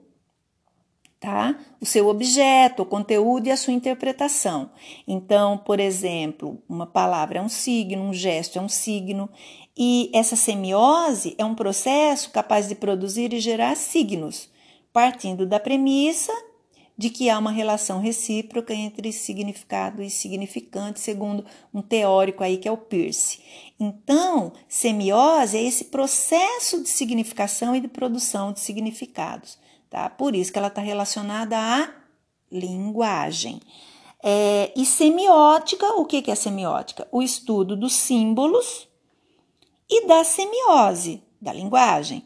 tá? 1.20 1.56
O 1.80 1.86
seu 1.86 2.08
objeto, 2.08 2.82
o 2.82 2.86
conteúdo 2.86 3.46
e 3.46 3.52
a 3.52 3.56
sua 3.56 3.72
interpretação. 3.72 4.70
Então, 5.06 5.56
por 5.56 5.78
exemplo, 5.78 6.60
uma 6.68 6.86
palavra 6.86 7.38
é 7.38 7.42
um 7.42 7.48
signo, 7.48 8.02
um 8.02 8.12
gesto 8.12 8.58
é 8.58 8.62
um 8.62 8.68
signo, 8.68 9.30
e 9.76 10.10
essa 10.12 10.34
semiose 10.34 11.36
é 11.38 11.44
um 11.44 11.54
processo 11.54 12.30
capaz 12.30 12.68
de 12.68 12.74
produzir 12.74 13.32
e 13.32 13.38
gerar 13.38 13.76
signos, 13.76 14.50
partindo 14.92 15.46
da 15.46 15.60
premissa 15.60 16.32
de 16.98 17.10
que 17.10 17.30
há 17.30 17.38
uma 17.38 17.52
relação 17.52 18.00
recíproca 18.00 18.74
entre 18.74 19.12
significado 19.12 20.02
e 20.02 20.10
significante, 20.10 20.98
segundo 20.98 21.44
um 21.72 21.80
teórico 21.80 22.42
aí 22.42 22.56
que 22.56 22.66
é 22.66 22.72
o 22.72 22.76
Peirce. 22.76 23.40
Então, 23.78 24.52
semiose 24.68 25.56
é 25.56 25.62
esse 25.62 25.84
processo 25.84 26.82
de 26.82 26.88
significação 26.88 27.76
e 27.76 27.80
de 27.80 27.86
produção 27.86 28.52
de 28.52 28.58
significados, 28.58 29.56
tá? 29.88 30.10
Por 30.10 30.34
isso 30.34 30.52
que 30.52 30.58
ela 30.58 30.66
está 30.66 30.82
relacionada 30.82 31.56
à 31.56 31.88
linguagem. 32.50 33.60
É, 34.20 34.72
e 34.74 34.84
semiótica, 34.84 35.86
o 35.92 36.04
que, 36.04 36.20
que 36.20 36.32
é 36.32 36.34
semiótica? 36.34 37.06
O 37.12 37.22
estudo 37.22 37.76
dos 37.76 37.92
símbolos 37.92 38.88
e 39.88 40.04
da 40.04 40.24
semiose, 40.24 41.22
da 41.40 41.52
linguagem. 41.52 42.24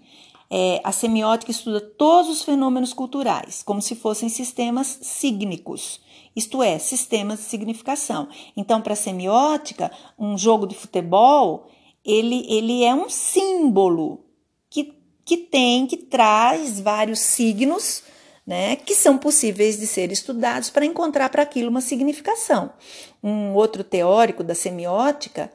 É, 0.55 0.83
a 0.85 0.93
semiótica 0.93 1.51
estuda 1.51 1.81
todos 1.81 2.31
os 2.31 2.43
fenômenos 2.43 2.93
culturais, 2.93 3.63
como 3.63 3.81
se 3.81 3.95
fossem 3.95 4.29
sistemas 4.29 4.99
sígnicos, 5.01 5.99
isto 6.37 6.63
é, 6.63 6.79
sistemas 6.79 7.39
de 7.39 7.47
significação. 7.47 8.29
Então, 8.55 8.83
para 8.83 8.93
a 8.93 8.97
semiótica, 8.97 9.91
um 10.19 10.37
jogo 10.37 10.67
de 10.67 10.75
futebol, 10.75 11.71
ele, 12.05 12.45
ele 12.51 12.85
é 12.85 12.95
um 12.95 13.09
símbolo 13.09 14.27
que, 14.69 14.93
que 15.25 15.39
tem, 15.39 15.87
que 15.87 15.97
traz 15.97 16.79
vários 16.79 17.21
signos, 17.21 18.03
né, 18.47 18.77
que 18.77 18.95
são 18.95 19.17
possíveis 19.17 19.81
de 19.81 19.87
ser 19.87 20.13
estudados 20.13 20.69
para 20.69 20.85
encontrar 20.85 21.31
para 21.31 21.45
aquilo 21.45 21.71
uma 21.71 21.81
significação. 21.81 22.75
Um 23.23 23.55
outro 23.55 23.83
teórico 23.83 24.45
da 24.45 24.55
semiótica, 24.55 25.51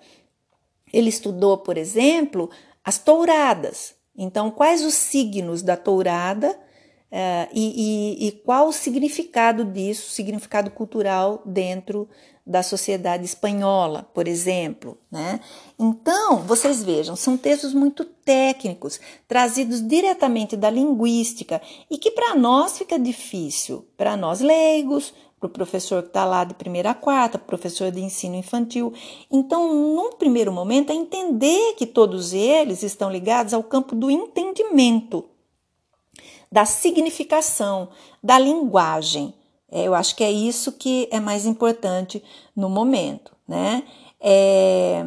ele 0.91 1.09
estudou, 1.09 1.59
por 1.59 1.77
exemplo, 1.77 2.49
as 2.83 2.97
touradas. 2.97 3.96
Então, 4.17 4.49
quais 4.49 4.83
os 4.83 4.95
signos 4.95 5.61
da 5.61 5.77
tourada 5.77 6.51
uh, 6.51 7.49
e, 7.53 8.17
e, 8.23 8.27
e, 8.27 8.31
qual 8.31 8.67
o 8.67 8.73
significado 8.73 9.63
disso, 9.63 10.11
significado 10.11 10.71
cultural 10.71 11.41
dentro 11.45 12.09
da 12.47 12.63
sociedade 12.63 13.25
espanhola, 13.25 14.09
por 14.13 14.25
exemplo. 14.25 14.97
Né? 15.11 15.41
Então, 15.77 16.37
vocês 16.37 16.81
vejam, 16.81 17.15
são 17.15 17.37
textos 17.37 17.73
muito 17.73 18.05
técnicos, 18.05 19.01
trazidos 19.27 19.85
diretamente 19.85 20.55
da 20.55 20.69
linguística 20.69 21.61
e 21.91 21.97
que 21.97 22.09
para 22.09 22.35
nós 22.35 22.77
fica 22.77 22.97
difícil, 22.97 23.85
para 23.97 24.15
nós 24.15 24.39
leigos, 24.39 25.13
para 25.39 25.47
o 25.47 25.49
professor 25.49 26.01
que 26.01 26.09
está 26.09 26.25
lá 26.25 26.43
de 26.43 26.55
primeira 26.55 26.91
a 26.91 26.95
quarta, 26.95 27.37
professor 27.37 27.91
de 27.91 28.01
ensino 28.01 28.35
infantil. 28.35 28.91
Então, 29.31 29.73
num 29.73 30.13
primeiro 30.13 30.51
momento, 30.51 30.91
é 30.91 30.95
entender 30.95 31.75
que 31.75 31.85
todos 31.85 32.33
eles 32.33 32.81
estão 32.81 33.11
ligados 33.11 33.53
ao 33.53 33.63
campo 33.63 33.95
do 33.95 34.09
entendimento, 34.09 35.25
da 36.51 36.65
significação, 36.65 37.89
da 38.23 38.39
linguagem. 38.39 39.33
É, 39.69 39.83
eu 39.83 39.93
acho 39.93 40.15
que 40.15 40.23
é 40.23 40.31
isso 40.31 40.71
que 40.71 41.07
é 41.11 41.19
mais 41.19 41.45
importante 41.45 42.23
no 42.55 42.69
momento, 42.69 43.35
né? 43.47 43.83
É, 44.19 45.03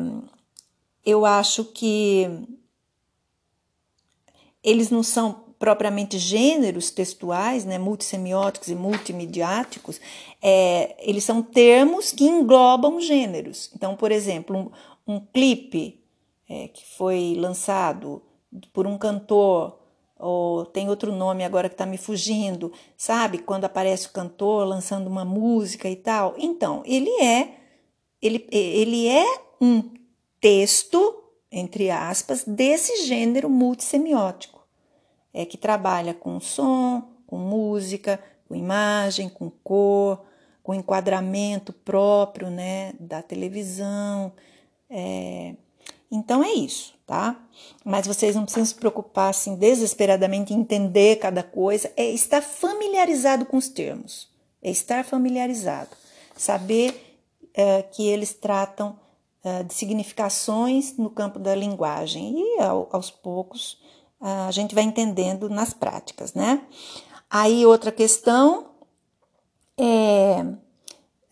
eu 1.04 1.26
acho 1.26 1.64
que 1.64 2.28
eles 4.62 4.90
não 4.90 5.02
são 5.02 5.49
propriamente 5.60 6.18
gêneros 6.18 6.90
textuais, 6.90 7.66
né, 7.66 7.76
multissemióticos 7.76 8.68
e 8.68 8.74
multimediáticos, 8.74 10.00
é, 10.40 10.96
eles 10.98 11.22
são 11.22 11.42
termos 11.42 12.12
que 12.12 12.24
englobam 12.24 12.98
gêneros. 12.98 13.70
Então, 13.76 13.94
por 13.94 14.10
exemplo, 14.10 14.56
um, 15.06 15.16
um 15.16 15.20
clipe 15.20 16.02
é, 16.48 16.68
que 16.68 16.82
foi 16.96 17.36
lançado 17.36 18.22
por 18.72 18.86
um 18.86 18.96
cantor, 18.96 19.78
ou 20.18 20.64
tem 20.64 20.88
outro 20.88 21.12
nome 21.12 21.44
agora 21.44 21.68
que 21.68 21.74
está 21.74 21.84
me 21.84 21.98
fugindo, 21.98 22.72
sabe? 22.96 23.36
Quando 23.36 23.66
aparece 23.66 24.06
o 24.06 24.12
cantor 24.12 24.66
lançando 24.66 25.08
uma 25.08 25.26
música 25.26 25.90
e 25.90 25.96
tal. 25.96 26.34
Então, 26.38 26.82
ele 26.86 27.10
é, 27.22 27.56
ele, 28.22 28.48
ele 28.50 29.08
é 29.08 29.26
um 29.60 29.82
texto, 30.40 31.22
entre 31.52 31.90
aspas, 31.90 32.44
desse 32.44 33.06
gênero 33.06 33.50
multissemiótico 33.50 34.59
é, 35.32 35.44
que 35.44 35.56
trabalha 35.56 36.14
com 36.14 36.40
som, 36.40 37.08
com 37.26 37.38
música, 37.38 38.20
com 38.48 38.54
imagem, 38.54 39.28
com 39.28 39.48
cor, 39.48 40.24
com 40.62 40.74
enquadramento 40.74 41.72
próprio, 41.72 42.50
né, 42.50 42.92
da 42.98 43.22
televisão. 43.22 44.32
É... 44.88 45.54
Então 46.10 46.42
é 46.42 46.52
isso, 46.52 46.94
tá? 47.06 47.40
Mas 47.84 48.06
vocês 48.06 48.34
não 48.34 48.42
precisam 48.42 48.66
se 48.66 48.74
preocupar 48.74 49.30
assim 49.30 49.54
desesperadamente 49.54 50.52
em 50.52 50.58
entender 50.58 51.16
cada 51.16 51.42
coisa, 51.42 51.92
é 51.96 52.10
estar 52.10 52.42
familiarizado 52.42 53.46
com 53.46 53.56
os 53.56 53.68
termos, 53.68 54.28
é 54.60 54.70
estar 54.70 55.04
familiarizado, 55.04 55.90
saber 56.36 57.18
é, 57.54 57.82
que 57.82 58.08
eles 58.08 58.34
tratam 58.34 58.98
é, 59.44 59.62
de 59.62 59.72
significações 59.72 60.96
no 60.96 61.10
campo 61.10 61.38
da 61.38 61.54
linguagem 61.54 62.34
e 62.36 62.60
ao, 62.60 62.88
aos 62.90 63.10
poucos 63.10 63.78
a 64.20 64.50
gente 64.50 64.74
vai 64.74 64.84
entendendo 64.84 65.48
nas 65.48 65.72
práticas, 65.72 66.34
né? 66.34 66.62
Aí 67.30 67.64
outra 67.64 67.90
questão 67.90 68.66
é, 69.78 70.44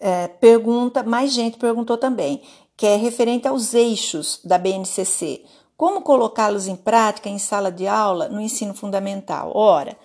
é, 0.01 0.29
pergunta, 0.29 1.03
mais 1.03 1.33
gente 1.33 1.59
perguntou 1.59 1.99
também, 1.99 2.43
que 2.77 2.87
é 2.87 2.97
referente 2.97 3.47
aos 3.47 3.75
eixos 3.75 4.41
da 4.45 4.57
BNCC. 4.57 5.45
Como 5.77 6.03
colocá-los 6.03 6.67
em 6.67 6.77
prática 6.77 7.29
em 7.29 7.39
sala 7.39 7.71
de 7.71 7.87
aula 7.87 8.29
no 8.29 8.41
ensino 8.41 8.75
fundamental? 8.75 9.53
Ora, 9.55 9.97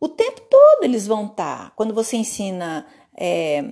o 0.00 0.08
tempo 0.08 0.40
todo 0.50 0.84
eles 0.84 1.06
vão 1.06 1.26
estar. 1.26 1.66
Tá. 1.66 1.72
Quando 1.76 1.94
você 1.94 2.16
ensina, 2.16 2.86
é, 3.16 3.64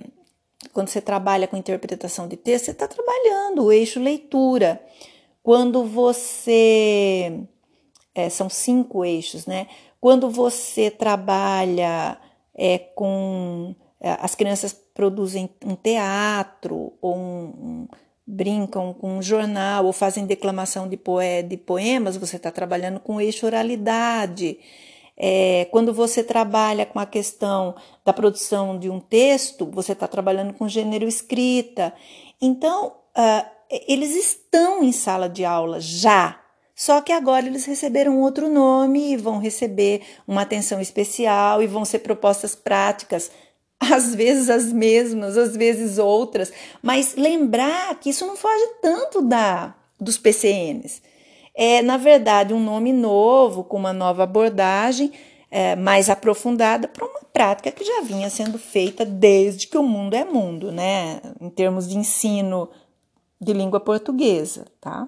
quando 0.71 0.87
você 0.87 1.01
trabalha 1.01 1.47
com 1.47 1.57
interpretação 1.57 2.27
de 2.27 2.37
texto, 2.37 2.65
você 2.65 2.71
está 2.71 2.87
trabalhando 2.87 3.65
o 3.65 3.71
eixo 3.71 3.99
leitura. 3.99 4.83
Quando 5.43 5.83
você. 5.83 7.43
É, 8.15 8.29
são 8.29 8.49
cinco 8.49 9.03
eixos, 9.03 9.45
né? 9.45 9.67
Quando 9.99 10.29
você 10.29 10.91
trabalha 10.91 12.17
é, 12.55 12.77
com 12.77 13.75
é, 13.99 14.17
as 14.19 14.35
crianças 14.35 14.73
produzem 14.93 15.49
um 15.65 15.75
teatro 15.75 16.93
ou 17.01 17.15
um, 17.15 17.43
um, 17.45 17.87
brincam 18.27 18.93
com 18.93 19.17
um 19.17 19.21
jornal 19.21 19.85
ou 19.85 19.93
fazem 19.93 20.25
declamação 20.25 20.87
de, 20.87 20.97
poe, 20.97 21.41
de 21.43 21.57
poemas, 21.57 22.17
você 22.17 22.35
está 22.35 22.51
trabalhando 22.51 22.99
com 22.99 23.19
eixo 23.19 23.45
oralidade. 23.45 24.59
É, 25.15 25.67
quando 25.71 25.93
você 25.93 26.23
trabalha 26.23 26.85
com 26.85 26.99
a 26.99 27.05
questão 27.05 27.75
da 28.03 28.11
produção 28.11 28.77
de 28.77 28.89
um 28.89 28.99
texto, 28.99 29.65
você 29.71 29.93
está 29.93 30.07
trabalhando 30.07 30.53
com 30.53 30.67
gênero 30.67 31.07
escrita. 31.07 31.93
Então, 32.41 32.87
uh, 33.15 33.45
eles 33.87 34.15
estão 34.15 34.83
em 34.83 34.91
sala 34.91 35.29
de 35.29 35.45
aula 35.45 35.79
já, 35.79 36.42
só 36.83 36.99
que 36.99 37.13
agora 37.13 37.45
eles 37.45 37.63
receberam 37.63 38.19
outro 38.19 38.49
nome 38.49 39.13
e 39.13 39.15
vão 39.15 39.39
receber 39.39 40.01
uma 40.27 40.41
atenção 40.41 40.81
especial 40.81 41.63
e 41.63 41.65
vão 41.65 41.85
ser 41.85 41.99
propostas 41.99 42.55
práticas 42.55 43.31
às 43.79 44.13
vezes 44.13 44.49
as 44.49 44.65
mesmas, 44.73 45.37
às 45.37 45.55
vezes 45.55 45.97
outras, 45.97 46.51
mas 46.81 47.15
lembrar 47.15 47.97
que 48.01 48.09
isso 48.09 48.27
não 48.27 48.35
foge 48.35 48.65
tanto 48.81 49.21
da 49.21 49.73
dos 49.97 50.17
PCNs. 50.17 51.01
É, 51.55 51.81
na 51.81 51.95
verdade, 51.95 52.53
um 52.53 52.61
nome 52.61 52.91
novo, 52.91 53.63
com 53.63 53.77
uma 53.77 53.93
nova 53.93 54.23
abordagem 54.23 55.09
é, 55.49 55.77
mais 55.77 56.09
aprofundada 56.09 56.89
para 56.89 57.05
uma 57.05 57.21
prática 57.31 57.71
que 57.71 57.85
já 57.85 58.01
vinha 58.01 58.29
sendo 58.29 58.59
feita 58.59 59.05
desde 59.05 59.67
que 59.67 59.77
o 59.77 59.83
mundo 59.83 60.15
é 60.15 60.25
mundo, 60.25 60.69
né? 60.69 61.21
Em 61.39 61.49
termos 61.49 61.87
de 61.87 61.97
ensino 61.97 62.69
de 63.39 63.53
língua 63.53 63.79
portuguesa, 63.79 64.65
tá? 64.81 65.07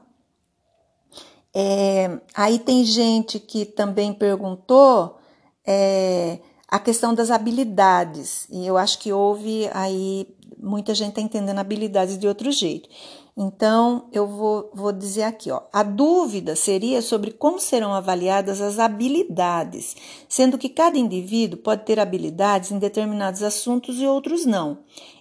É, 1.57 2.19
aí 2.35 2.59
tem 2.59 2.83
gente 2.83 3.39
que 3.39 3.63
também 3.63 4.13
perguntou 4.13 5.17
é, 5.65 6.39
a 6.67 6.77
questão 6.77 7.15
das 7.15 7.31
habilidades, 7.31 8.45
e 8.51 8.67
eu 8.67 8.75
acho 8.75 8.99
que 8.99 9.13
houve 9.13 9.69
aí, 9.73 10.27
muita 10.61 10.93
gente 10.93 11.09
está 11.09 11.21
entendendo 11.21 11.59
habilidades 11.59 12.17
de 12.17 12.27
outro 12.27 12.51
jeito. 12.51 12.89
Então, 13.37 14.07
eu 14.13 14.25
vou, 14.25 14.71
vou 14.73 14.93
dizer 14.93 15.23
aqui, 15.23 15.51
ó, 15.51 15.63
a 15.73 15.83
dúvida 15.83 16.55
seria 16.55 17.01
sobre 17.01 17.31
como 17.31 17.59
serão 17.59 17.93
avaliadas 17.93 18.61
as 18.61 18.79
habilidades, 18.79 19.93
sendo 20.29 20.57
que 20.57 20.69
cada 20.69 20.97
indivíduo 20.97 21.59
pode 21.59 21.83
ter 21.83 21.99
habilidades 21.99 22.71
em 22.71 22.79
determinados 22.79 23.43
assuntos 23.43 23.99
e 23.99 24.07
outros 24.07 24.45
não. 24.45 24.77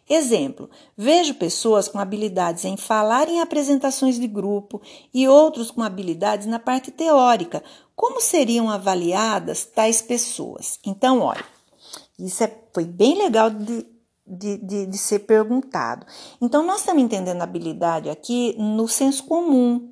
Exemplo: 0.08 0.70
vejo 0.96 1.34
pessoas 1.34 1.88
com 1.88 1.98
habilidades 1.98 2.64
em 2.64 2.76
falar 2.76 3.28
em 3.28 3.40
apresentações 3.40 4.20
de 4.20 4.28
grupo 4.28 4.80
e 5.12 5.26
outros 5.26 5.72
com 5.72 5.82
habilidades 5.82 6.46
na 6.46 6.60
parte 6.60 6.92
teórica, 6.92 7.64
como 7.96 8.20
seriam 8.20 8.70
avaliadas 8.70 9.64
tais 9.64 10.00
pessoas? 10.00 10.78
Então, 10.86 11.20
olha, 11.20 11.44
isso 12.16 12.44
é, 12.44 12.58
foi 12.72 12.84
bem 12.84 13.16
legal 13.16 13.50
de, 13.50 13.84
de, 14.26 14.56
de, 14.58 14.86
de 14.86 14.98
ser 14.98 15.20
perguntado. 15.20 16.06
Então, 16.40 16.64
nós 16.64 16.80
estamos 16.80 17.02
entendendo 17.02 17.42
habilidade 17.42 18.08
aqui 18.08 18.54
no 18.58 18.88
senso 18.88 19.24
comum. 19.24 19.90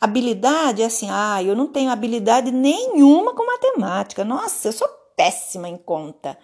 Habilidade 0.00 0.82
é 0.82 0.86
assim, 0.86 1.08
ah, 1.10 1.42
eu 1.42 1.54
não 1.54 1.66
tenho 1.66 1.90
habilidade 1.90 2.50
nenhuma 2.50 3.34
com 3.34 3.46
matemática. 3.46 4.24
Nossa, 4.24 4.68
eu 4.68 4.72
sou 4.72 4.88
péssima 5.16 5.68
em 5.68 5.76
conta. 5.76 6.38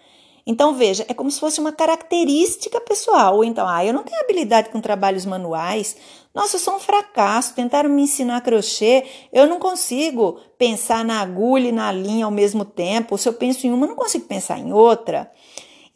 Então, 0.47 0.75
veja, 0.75 1.05
é 1.09 1.15
como 1.15 1.29
se 1.29 1.41
fosse 1.41 1.59
uma 1.59 1.73
característica 1.73 2.81
pessoal. 2.81 3.37
Ou 3.37 3.45
então, 3.45 3.67
ah, 3.67 3.85
eu 3.85 3.93
não 3.93 4.05
tenho 4.05 4.21
habilidade 4.21 4.69
com 4.69 4.81
trabalhos 4.81 5.27
manuais. 5.27 5.97
Nossa, 6.33 6.57
eu 6.57 6.61
sou 6.61 6.77
um 6.77 6.79
fracasso. 6.79 7.55
Tentaram 7.55 7.91
me 7.91 8.03
ensinar 8.03 8.41
crochê. 8.43 9.05
Eu 9.33 9.49
não 9.49 9.59
consigo 9.59 10.39
pensar 10.57 11.05
na 11.05 11.21
agulha 11.21 11.69
e 11.69 11.73
na 11.73 11.91
linha 11.91 12.27
ao 12.27 12.31
mesmo 12.31 12.65
tempo. 12.65 13.19
Se 13.19 13.29
eu 13.29 13.33
penso 13.33 13.67
em 13.67 13.73
uma, 13.73 13.87
eu 13.87 13.89
não 13.89 13.97
consigo 13.97 14.27
pensar 14.27 14.59
em 14.59 14.73
outra. 14.73 15.33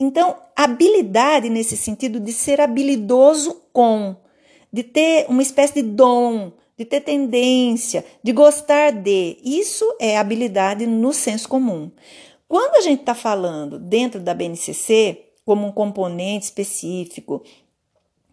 Então, 0.00 0.34
habilidade 0.56 1.50
nesse 1.50 1.76
sentido 1.76 2.18
de 2.18 2.32
ser 2.32 2.58
habilidoso 2.58 3.60
com, 3.70 4.16
de 4.72 4.82
ter 4.82 5.26
uma 5.28 5.42
espécie 5.42 5.74
de 5.74 5.82
dom, 5.82 6.52
de 6.78 6.86
ter 6.86 7.02
tendência, 7.02 8.02
de 8.22 8.32
gostar 8.32 8.92
de. 8.92 9.36
Isso 9.44 9.84
é 10.00 10.16
habilidade 10.16 10.86
no 10.86 11.12
senso 11.12 11.46
comum. 11.46 11.90
Quando 12.48 12.76
a 12.76 12.80
gente 12.80 13.00
está 13.00 13.14
falando 13.14 13.78
dentro 13.78 14.18
da 14.18 14.32
BNCC, 14.32 15.26
como 15.44 15.66
um 15.66 15.72
componente 15.72 16.46
específico, 16.46 17.42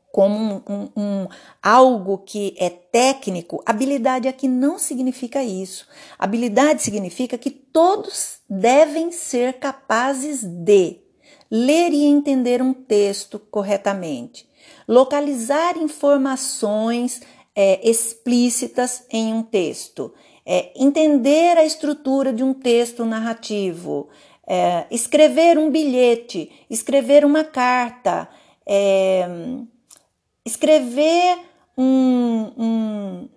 como 0.09 0.63
um, 0.67 0.73
um, 0.73 0.89
um, 0.95 1.27
algo 1.61 2.19
que 2.19 2.55
é 2.57 2.69
técnico, 2.69 3.61
habilidade 3.65 4.29
aqui 4.29 4.47
não 4.47 4.79
significa 4.79 5.43
isso. 5.43 5.85
Habilidade 6.17 6.81
significa 6.81 7.37
que 7.37 7.51
todos 7.51 8.39
devem 8.49 9.11
ser 9.11 9.59
capazes 9.59 10.43
de 10.43 11.06
ler 11.49 11.91
e 11.91 12.05
entender 12.05 12.61
um 12.61 12.73
texto 12.73 13.39
corretamente, 13.39 14.47
localizar 14.87 15.77
informações 15.77 17.21
é, 17.55 17.79
explícitas 17.87 19.05
em 19.09 19.33
um 19.33 19.41
texto, 19.41 20.13
é, 20.45 20.71
entender 20.75 21.57
a 21.57 21.65
estrutura 21.65 22.31
de 22.31 22.43
um 22.43 22.53
texto 22.53 23.03
narrativo, 23.03 24.09
é, 24.45 24.85
escrever 24.89 25.57
um 25.57 25.69
bilhete, 25.69 26.51
escrever 26.69 27.25
uma 27.25 27.43
carta, 27.43 28.29
é, 28.65 29.27
escrever 30.45 31.39
um, 31.77 32.51
um, 32.57 33.29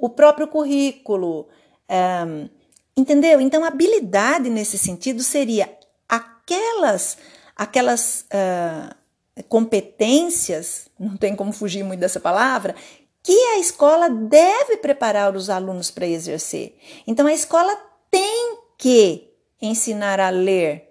o 0.00 0.08
próprio 0.08 0.48
currículo. 0.48 1.48
É, 1.88 2.48
entendeu? 2.96 3.40
Então, 3.40 3.64
habilidade 3.64 4.50
nesse 4.50 4.76
sentido 4.76 5.22
seria 5.22 5.70
aquelas, 6.08 7.16
aquelas 7.60 8.24
uh, 8.32 9.42
competências, 9.50 10.88
não 10.98 11.14
tem 11.14 11.36
como 11.36 11.52
fugir 11.52 11.84
muito 11.84 12.00
dessa 12.00 12.18
palavra, 12.18 12.74
que 13.22 13.38
a 13.48 13.58
escola 13.58 14.08
deve 14.08 14.78
preparar 14.78 15.36
os 15.36 15.50
alunos 15.50 15.90
para 15.90 16.06
exercer. 16.06 16.74
Então 17.06 17.26
a 17.26 17.34
escola 17.34 17.78
tem 18.10 18.56
que 18.78 19.30
ensinar 19.60 20.18
a 20.20 20.30
ler, 20.30 20.88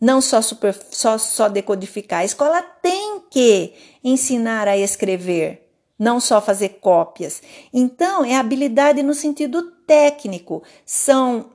não 0.00 0.20
só, 0.20 0.42
super, 0.42 0.76
só, 0.90 1.16
só 1.16 1.48
decodificar. 1.48 2.22
A 2.22 2.24
escola 2.24 2.60
tem 2.60 3.20
que 3.30 3.72
ensinar 4.02 4.66
a 4.66 4.76
escrever, 4.76 5.70
não 5.96 6.18
só 6.18 6.40
fazer 6.40 6.80
cópias. 6.80 7.40
Então 7.72 8.24
é 8.24 8.34
habilidade 8.34 9.00
no 9.00 9.14
sentido 9.14 9.62
técnico, 9.86 10.64
são 10.84 11.52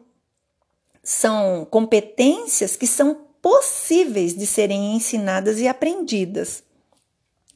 são 1.03 1.67
competências 1.69 2.75
que 2.75 2.85
são 2.85 3.28
possíveis 3.41 4.35
de 4.35 4.45
serem 4.45 4.95
ensinadas 4.95 5.59
e 5.59 5.67
aprendidas. 5.67 6.63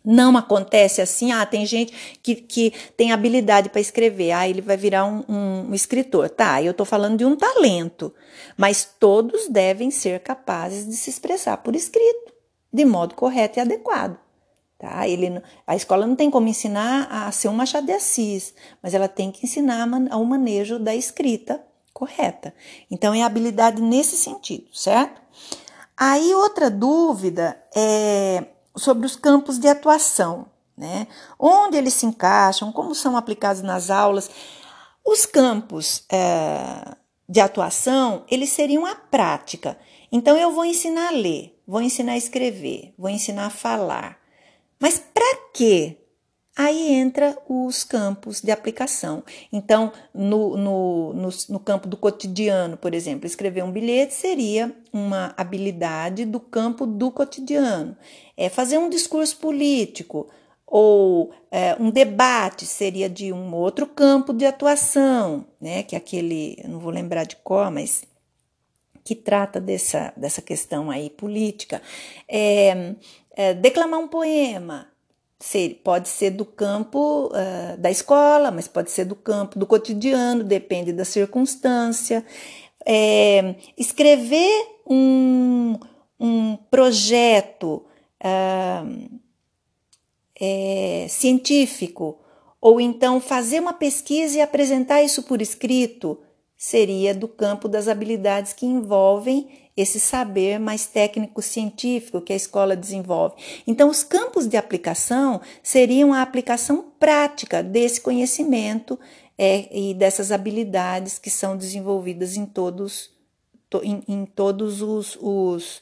Não 0.05 0.35
acontece 0.35 1.01
assim, 1.01 1.31
ah, 1.31 1.45
tem 1.45 1.65
gente 1.65 1.93
que, 2.21 2.35
que 2.35 2.73
tem 2.97 3.13
habilidade 3.13 3.69
para 3.69 3.79
escrever, 3.79 4.31
ah, 4.31 4.47
ele 4.47 4.59
vai 4.59 4.75
virar 4.75 5.05
um, 5.05 5.23
um, 5.29 5.73
escritor. 5.73 6.29
Tá, 6.29 6.61
eu 6.61 6.71
estou 6.71 6.85
falando 6.85 7.17
de 7.17 7.25
um 7.25 7.37
talento, 7.37 8.13
mas 8.57 8.83
todos 8.99 9.47
devem 9.47 9.89
ser 9.89 10.19
capazes 10.19 10.85
de 10.85 10.95
se 10.95 11.09
expressar 11.09 11.57
por 11.57 11.73
escrito, 11.73 12.33
de 12.71 12.83
modo 12.83 13.15
correto 13.15 13.59
e 13.59 13.61
adequado. 13.61 14.17
Tá? 14.77 15.07
Ele, 15.07 15.41
a 15.65 15.73
escola 15.77 16.05
não 16.05 16.17
tem 16.17 16.29
como 16.29 16.49
ensinar 16.49 17.07
a 17.09 17.31
ser 17.31 17.47
um 17.47 17.53
Machado 17.53 17.85
de 17.85 17.93
Assis, 17.93 18.53
mas 18.81 18.93
ela 18.93 19.07
tem 19.07 19.31
que 19.31 19.45
ensinar 19.45 19.87
o 19.87 20.25
manejo 20.25 20.77
da 20.77 20.93
escrita 20.93 21.63
correta. 21.93 22.53
Então, 22.91 23.13
é 23.13 23.23
habilidade 23.23 23.81
nesse 23.81 24.17
sentido, 24.17 24.65
certo? 24.73 25.21
Aí, 25.97 26.33
outra 26.33 26.69
dúvida 26.69 27.61
é 27.75 28.45
sobre 28.75 29.05
os 29.05 29.15
campos 29.15 29.59
de 29.59 29.67
atuação, 29.67 30.47
né? 30.75 31.07
Onde 31.39 31.77
eles 31.77 31.93
se 31.93 32.05
encaixam, 32.05 32.71
como 32.71 32.95
são 32.95 33.15
aplicados 33.15 33.61
nas 33.61 33.89
aulas. 33.89 34.29
Os 35.05 35.25
campos 35.25 36.03
é, 36.11 36.95
de 37.29 37.39
atuação, 37.39 38.25
eles 38.29 38.49
seriam 38.49 38.85
a 38.85 38.95
prática. 38.95 39.77
Então, 40.11 40.35
eu 40.35 40.51
vou 40.51 40.65
ensinar 40.65 41.09
a 41.09 41.11
ler, 41.11 41.59
vou 41.67 41.81
ensinar 41.81 42.13
a 42.13 42.17
escrever, 42.17 42.93
vou 42.97 43.09
ensinar 43.09 43.47
a 43.47 43.51
falar. 43.51 44.17
Mas 44.79 44.99
para 44.99 45.37
quê? 45.53 46.02
Aí 46.55 46.93
entra 46.93 47.35
os 47.49 47.83
campos 47.83 48.39
de 48.39 48.51
aplicação. 48.51 49.23
Então, 49.51 49.91
no, 50.13 50.55
no, 50.55 51.13
no, 51.13 51.29
no, 51.49 51.59
campo 51.59 51.87
do 51.87 51.97
cotidiano, 51.97 52.77
por 52.77 52.93
exemplo, 52.93 53.25
escrever 53.25 53.63
um 53.63 53.71
bilhete 53.71 54.13
seria 54.13 54.71
uma 54.91 55.33
habilidade 55.35 56.25
do 56.25 56.39
campo 56.39 56.85
do 56.85 57.09
cotidiano. 57.09 57.97
É 58.37 58.49
fazer 58.49 58.77
um 58.77 58.87
discurso 58.87 59.37
político 59.37 60.29
ou 60.67 61.31
é, 61.49 61.75
um 61.79 61.89
debate 61.89 62.67
seria 62.67 63.09
de 63.09 63.33
um 63.33 63.55
outro 63.55 63.87
campo 63.87 64.31
de 64.31 64.45
atuação, 64.45 65.45
né? 65.59 65.81
Que 65.81 65.95
é 65.95 65.97
aquele, 65.97 66.63
não 66.67 66.79
vou 66.79 66.91
lembrar 66.91 67.23
de 67.23 67.35
qual, 67.37 67.71
mas 67.71 68.03
que 69.03 69.15
trata 69.15 69.59
dessa, 69.59 70.13
dessa 70.15 70.41
questão 70.41 70.91
aí 70.91 71.09
política. 71.09 71.81
É, 72.27 72.93
é, 73.35 73.53
declamar 73.55 73.99
um 73.99 74.07
poema 74.07 74.92
ser, 75.43 75.81
pode 75.83 76.07
ser 76.07 76.31
do 76.31 76.45
campo 76.45 77.27
uh, 77.27 77.77
da 77.77 77.91
escola, 77.91 78.49
mas 78.49 78.67
pode 78.67 78.89
ser 78.89 79.03
do 79.03 79.15
campo 79.15 79.59
do 79.59 79.67
cotidiano, 79.67 80.43
depende 80.43 80.93
da 80.93 81.03
circunstância. 81.03 82.25
É, 82.85 83.55
escrever 83.77 84.67
um, 84.87 85.77
um 86.17 86.55
projeto 86.71 87.85
uh, 88.23 89.19
é, 90.39 91.07
científico, 91.09 92.19
ou 92.61 92.79
então 92.79 93.19
fazer 93.19 93.59
uma 93.59 93.73
pesquisa 93.73 94.37
e 94.37 94.41
apresentar 94.41 95.03
isso 95.03 95.23
por 95.23 95.41
escrito, 95.41 96.19
seria 96.63 97.13
do 97.13 97.27
campo 97.27 97.67
das 97.67 97.89
habilidades 97.89 98.53
que 98.53 98.65
envolvem 98.65 99.49
esse 99.75 99.99
saber 99.99 100.61
mais 100.61 100.85
técnico-científico 100.85 102.21
que 102.21 102.31
a 102.31 102.37
escola 102.37 102.73
desenvolve. 102.73 103.35
Então, 103.67 103.89
os 103.89 104.01
campos 104.01 104.47
de 104.47 104.55
aplicação 104.55 105.41
seriam 105.61 106.13
a 106.13 106.21
aplicação 106.21 106.89
prática 106.97 107.61
desse 107.61 107.99
conhecimento 107.99 108.97
é, 109.37 109.77
e 109.77 109.93
dessas 109.93 110.31
habilidades 110.31 111.19
que 111.19 111.29
são 111.29 111.57
desenvolvidas 111.57 112.37
em 112.37 112.45
todos, 112.45 113.09
to, 113.69 113.81
em, 113.83 114.01
em, 114.07 114.25
todos 114.25 114.81
os, 114.81 115.17
os 115.21 115.81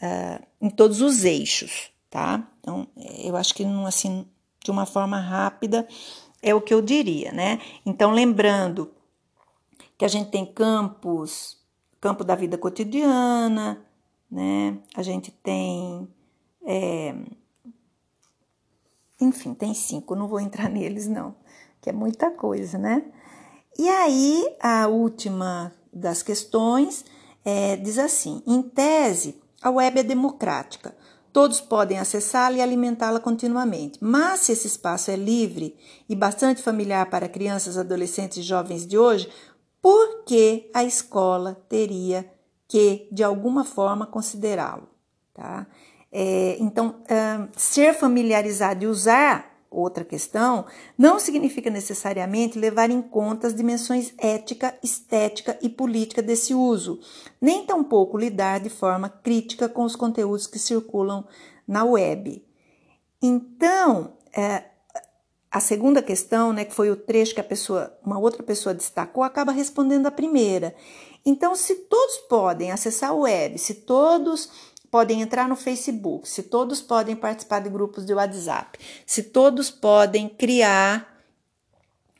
uh, 0.00 0.42
em 0.58 0.70
todos 0.70 1.02
os 1.02 1.22
eixos, 1.22 1.90
tá? 2.08 2.48
Então, 2.60 2.88
eu 3.22 3.36
acho 3.36 3.54
que 3.54 3.62
assim, 3.86 4.26
de 4.64 4.70
uma 4.70 4.86
forma 4.86 5.20
rápida 5.20 5.86
é 6.42 6.54
o 6.54 6.62
que 6.62 6.72
eu 6.72 6.80
diria, 6.80 7.30
né? 7.30 7.60
Então, 7.84 8.10
lembrando 8.10 8.96
que 9.98 10.04
a 10.04 10.08
gente 10.08 10.30
tem 10.30 10.46
campos 10.46 11.58
campo 12.00 12.24
da 12.24 12.34
vida 12.34 12.56
cotidiana, 12.56 13.84
né? 14.30 14.78
A 14.94 15.02
gente 15.02 15.30
tem. 15.30 16.08
É, 16.64 17.14
enfim, 19.20 19.54
tem 19.54 19.74
cinco, 19.74 20.14
não 20.14 20.28
vou 20.28 20.40
entrar 20.40 20.68
neles, 20.70 21.06
não, 21.06 21.34
que 21.80 21.90
é 21.90 21.92
muita 21.92 22.30
coisa, 22.30 22.78
né? 22.78 23.04
E 23.76 23.88
aí, 23.88 24.56
a 24.60 24.86
última 24.88 25.72
das 25.92 26.22
questões 26.22 27.04
é, 27.44 27.76
diz 27.76 27.98
assim: 27.98 28.42
em 28.46 28.62
tese, 28.62 29.40
a 29.62 29.70
web 29.70 30.00
é 30.00 30.02
democrática. 30.02 30.96
Todos 31.30 31.60
podem 31.60 31.98
acessá-la 31.98 32.56
e 32.56 32.62
alimentá-la 32.62 33.20
continuamente. 33.20 33.98
Mas 34.02 34.40
se 34.40 34.52
esse 34.52 34.66
espaço 34.66 35.10
é 35.10 35.16
livre 35.16 35.76
e 36.08 36.16
bastante 36.16 36.62
familiar 36.62 37.08
para 37.10 37.28
crianças, 37.28 37.76
adolescentes 37.76 38.38
e 38.38 38.42
jovens 38.42 38.86
de 38.86 38.98
hoje, 38.98 39.30
por 39.80 40.24
que 40.24 40.70
a 40.74 40.84
escola 40.84 41.54
teria 41.68 42.30
que, 42.66 43.08
de 43.10 43.22
alguma 43.22 43.64
forma, 43.64 44.06
considerá-lo? 44.06 44.88
Tá? 45.32 45.66
É, 46.10 46.56
então, 46.60 46.96
ser 47.56 47.94
familiarizado 47.94 48.84
e 48.84 48.86
usar 48.86 49.58
outra 49.70 50.04
questão 50.04 50.64
não 50.96 51.18
significa 51.18 51.70
necessariamente 51.70 52.58
levar 52.58 52.90
em 52.90 53.02
conta 53.02 53.46
as 53.46 53.54
dimensões 53.54 54.12
ética, 54.18 54.76
estética 54.82 55.58
e 55.60 55.68
política 55.68 56.22
desse 56.22 56.54
uso, 56.54 57.00
nem 57.40 57.64
tampouco 57.66 58.16
lidar 58.16 58.60
de 58.60 58.70
forma 58.70 59.08
crítica 59.08 59.68
com 59.68 59.84
os 59.84 59.94
conteúdos 59.94 60.46
que 60.46 60.58
circulam 60.58 61.26
na 61.66 61.84
web. 61.84 62.44
Então, 63.20 64.14
é, 64.32 64.64
a 65.50 65.60
segunda 65.60 66.02
questão, 66.02 66.52
né, 66.52 66.64
que 66.64 66.74
foi 66.74 66.90
o 66.90 66.96
trecho 66.96 67.34
que 67.34 67.40
a 67.40 67.44
pessoa, 67.44 67.96
uma 68.04 68.18
outra 68.18 68.42
pessoa 68.42 68.74
destacou, 68.74 69.22
acaba 69.22 69.50
respondendo 69.50 70.06
a 70.06 70.10
primeira. 70.10 70.74
Então, 71.24 71.54
se 71.54 71.74
todos 71.74 72.18
podem 72.28 72.70
acessar 72.70 73.14
o 73.14 73.20
web, 73.20 73.58
se 73.58 73.74
todos 73.74 74.50
podem 74.90 75.22
entrar 75.22 75.48
no 75.48 75.56
Facebook, 75.56 76.28
se 76.28 76.42
todos 76.42 76.80
podem 76.80 77.16
participar 77.16 77.60
de 77.60 77.68
grupos 77.68 78.04
de 78.04 78.14
WhatsApp, 78.14 78.78
se 79.06 79.22
todos 79.22 79.70
podem 79.70 80.28
criar 80.28 81.18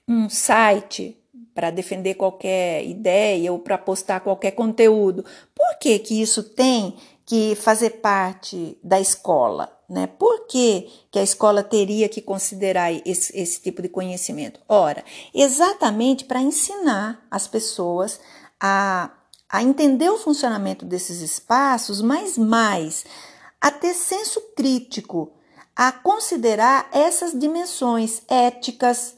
um 0.07 0.29
site 0.29 1.19
para 1.55 1.71
defender 1.71 2.15
qualquer 2.15 2.85
ideia 2.87 3.53
ou 3.53 3.59
para 3.59 3.77
postar 3.77 4.21
qualquer 4.21 4.53
conteúdo, 4.53 5.25
por 5.55 5.79
que 5.79 5.99
que 5.99 6.21
isso 6.23 6.43
tem 6.43 6.97
que 7.27 7.55
fazer 7.57 8.01
parte 8.01 8.79
da 8.83 9.01
escola? 9.01 9.78
Né? 9.89 10.07
Por 10.07 10.47
que, 10.47 10.91
que 11.11 11.19
a 11.19 11.23
escola 11.23 11.63
teria 11.63 12.09
que 12.09 12.21
considerar 12.21 12.93
esse, 12.93 13.35
esse 13.35 13.61
tipo 13.61 13.81
de 13.81 13.89
conhecimento? 13.89 14.61
Ora, 14.69 15.03
exatamente 15.35 16.27
para 16.27 16.43
ensinar 16.43 17.27
as 17.31 17.49
pessoas 17.49 18.21
a, 18.61 19.11
a 19.49 19.63
entender 19.63 20.11
o 20.11 20.19
funcionamento 20.19 20.85
desses 20.85 21.23
espaços, 21.23 22.03
mas 22.03 22.37
mais 22.37 23.07
a 23.61 23.71
ter 23.71 23.95
senso 23.95 24.41
crítico, 24.55 25.33
a 25.75 25.91
considerar 25.91 26.91
essas 26.93 27.39
dimensões 27.39 28.23
éticas 28.29 29.15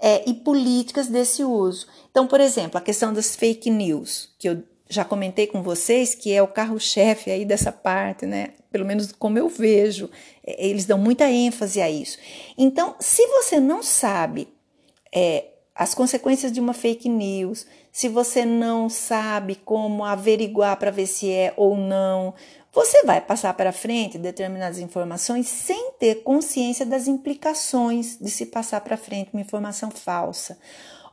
é, 0.00 0.28
e 0.28 0.34
políticas 0.34 1.06
desse 1.06 1.44
uso. 1.44 1.86
Então, 2.10 2.26
por 2.26 2.40
exemplo, 2.40 2.76
a 2.76 2.82
questão 2.82 3.12
das 3.12 3.36
fake 3.36 3.70
news, 3.70 4.34
que 4.38 4.48
eu 4.48 4.62
já 4.88 5.04
comentei 5.04 5.46
com 5.46 5.62
vocês 5.62 6.14
que 6.14 6.32
é 6.32 6.42
o 6.42 6.48
carro-chefe 6.48 7.30
aí 7.30 7.44
dessa 7.44 7.70
parte, 7.70 8.26
né? 8.26 8.50
Pelo 8.70 8.84
menos 8.84 9.12
como 9.12 9.38
eu 9.38 9.48
vejo, 9.48 10.10
é, 10.46 10.66
eles 10.66 10.86
dão 10.86 10.98
muita 10.98 11.30
ênfase 11.30 11.80
a 11.80 11.90
isso. 11.90 12.18
Então, 12.56 12.94
se 12.98 13.26
você 13.26 13.60
não 13.60 13.82
sabe 13.82 14.48
é, 15.14 15.46
as 15.74 15.94
consequências 15.94 16.50
de 16.50 16.60
uma 16.60 16.72
fake 16.72 17.08
news, 17.08 17.66
se 17.92 18.08
você 18.08 18.44
não 18.44 18.88
sabe 18.88 19.54
como 19.56 20.04
averiguar 20.04 20.76
para 20.76 20.90
ver 20.90 21.06
se 21.06 21.30
é 21.30 21.52
ou 21.56 21.76
não, 21.76 22.34
você 22.72 23.02
vai 23.04 23.20
passar 23.20 23.54
para 23.54 23.72
frente 23.72 24.18
determinadas 24.18 24.78
informações 24.78 25.48
sem 25.48 25.92
ter 25.98 26.22
consciência 26.22 26.84
das 26.84 27.08
implicações 27.08 28.18
de 28.20 28.30
se 28.30 28.46
passar 28.46 28.80
para 28.80 28.96
frente 28.96 29.30
uma 29.32 29.40
informação 29.40 29.90
falsa. 29.90 30.58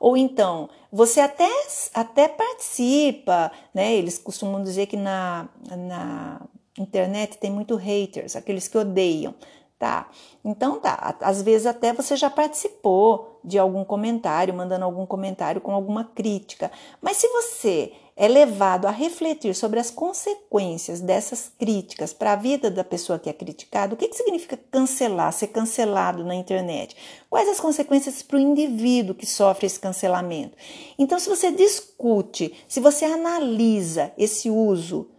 Ou 0.06 0.16
então, 0.16 0.70
você 0.92 1.20
até, 1.20 1.50
até 1.92 2.28
participa, 2.28 3.52
né? 3.74 3.96
Eles 3.96 4.20
costumam 4.20 4.62
dizer 4.62 4.86
que 4.86 4.96
na, 4.96 5.50
na 5.76 6.42
internet 6.78 7.40
tem 7.40 7.50
muito 7.50 7.76
haters, 7.76 8.36
aqueles 8.36 8.68
que 8.68 8.78
odeiam. 8.78 9.34
Tá, 9.78 10.10
então 10.44 10.80
tá. 10.80 11.18
Às 11.20 11.42
vezes 11.42 11.68
até 11.68 11.92
você 11.92 12.16
já 12.16 12.30
participou 12.30 13.42
de 13.44 13.60
algum 13.60 13.84
comentário, 13.84 14.54
mandando 14.54 14.86
algum 14.86 15.06
comentário 15.06 15.60
com 15.60 15.74
alguma 15.74 16.06
crítica. 16.06 16.72
Mas 17.02 17.18
se 17.18 17.28
você 17.28 17.92
é 18.16 18.30
levado 18.30 18.86
a 18.86 18.92
refletir 18.92 19.54
sobre 19.54 19.78
as 19.78 19.92
consequências 19.92 21.02
dessas 21.02 21.52
críticas 21.60 22.14
para 22.14 22.32
a 22.32 22.36
vida 22.38 22.72
da 22.72 22.86
pessoa 22.86 23.20
que 23.20 23.30
é 23.30 23.34
criticada, 23.34 23.94
o 23.94 23.98
que, 23.98 24.08
que 24.08 24.16
significa 24.16 24.58
cancelar, 24.72 25.34
ser 25.34 25.48
cancelado 25.48 26.24
na 26.24 26.34
internet? 26.34 26.96
Quais 27.30 27.50
as 27.50 27.60
consequências 27.60 28.22
para 28.22 28.38
o 28.38 28.40
indivíduo 28.40 29.14
que 29.14 29.26
sofre 29.26 29.66
esse 29.66 29.80
cancelamento? 29.80 30.56
Então, 30.98 31.20
se 31.20 31.28
você 31.28 31.52
discute, 31.52 32.54
se 32.70 32.80
você 32.80 33.04
analisa 33.04 34.14
esse 34.18 34.50
uso, 34.50 35.10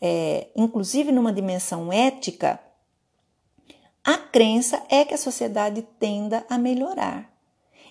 é, 0.00 0.46
inclusive 0.54 1.10
numa 1.10 1.32
dimensão 1.32 1.92
ética, 1.92 2.60
a 4.06 4.16
crença 4.16 4.80
é 4.88 5.04
que 5.04 5.12
a 5.12 5.18
sociedade 5.18 5.82
tenda 5.98 6.46
a 6.48 6.56
melhorar. 6.56 7.28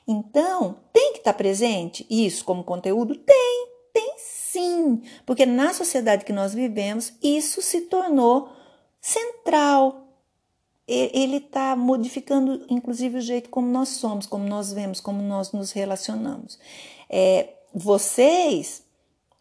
Então, 0.08 0.78
tem 0.94 1.12
que 1.12 1.18
estar 1.20 1.34
presente 1.34 2.06
isso 2.10 2.46
como 2.46 2.64
conteúdo? 2.64 3.16
Tem, 3.16 3.68
tem 3.94 4.16
sim, 4.18 5.02
porque 5.26 5.46
na 5.46 5.74
sociedade 5.74 6.24
que 6.24 6.32
nós 6.32 6.54
vivemos, 6.54 7.12
isso 7.22 7.62
se 7.62 7.82
tornou 7.82 8.50
central. 9.02 10.08
Ele 10.88 11.38
está 11.38 11.76
modificando, 11.76 12.66
inclusive, 12.70 13.18
o 13.18 13.22
jeito 13.22 13.50
como 13.50 13.68
nós 13.68 13.90
somos, 13.90 14.26
como 14.26 14.48
nós 14.48 14.72
vemos, 14.72 15.02
como 15.02 15.22
nós 15.22 15.52
nos 15.52 15.74
relacionamos. 15.74 16.58
É, 17.10 17.50
vocês, 17.74 18.84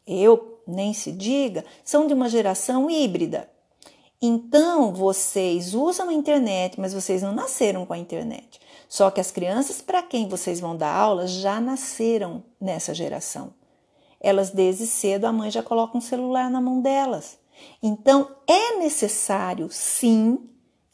eu 0.05 0.61
nem 0.67 0.93
se 0.93 1.13
diga, 1.13 1.65
são 1.85 2.09
de 2.09 2.15
uma 2.15 2.29
geração 2.29 2.91
híbrida. 2.91 3.49
Então, 4.27 4.91
vocês 4.91 5.75
usam 5.75 6.09
a 6.09 6.13
internet, 6.15 6.81
mas 6.81 6.95
vocês 6.95 7.21
não 7.21 7.35
nasceram 7.35 7.85
com 7.85 7.93
a 7.93 7.99
internet. 7.99 8.59
Só 8.89 9.11
que 9.11 9.21
as 9.21 9.31
crianças 9.31 9.83
para 9.83 10.03
quem 10.03 10.31
vocês 10.31 10.59
vão 10.61 10.75
dar 10.75 10.95
aula 10.95 11.27
já 11.27 11.61
nasceram 11.61 12.43
nessa 12.59 12.95
geração. 12.95 13.53
Elas 14.19 14.49
desde 14.49 14.87
cedo 14.87 15.27
a 15.27 15.33
mãe 15.33 15.51
já 15.51 15.63
coloca 15.63 15.99
um 15.99 16.01
celular 16.01 16.51
na 16.51 16.59
mão 16.59 16.81
delas. 16.81 17.39
Então, 17.83 18.31
é 18.47 18.79
necessário, 18.79 19.69
sim, 19.71 20.39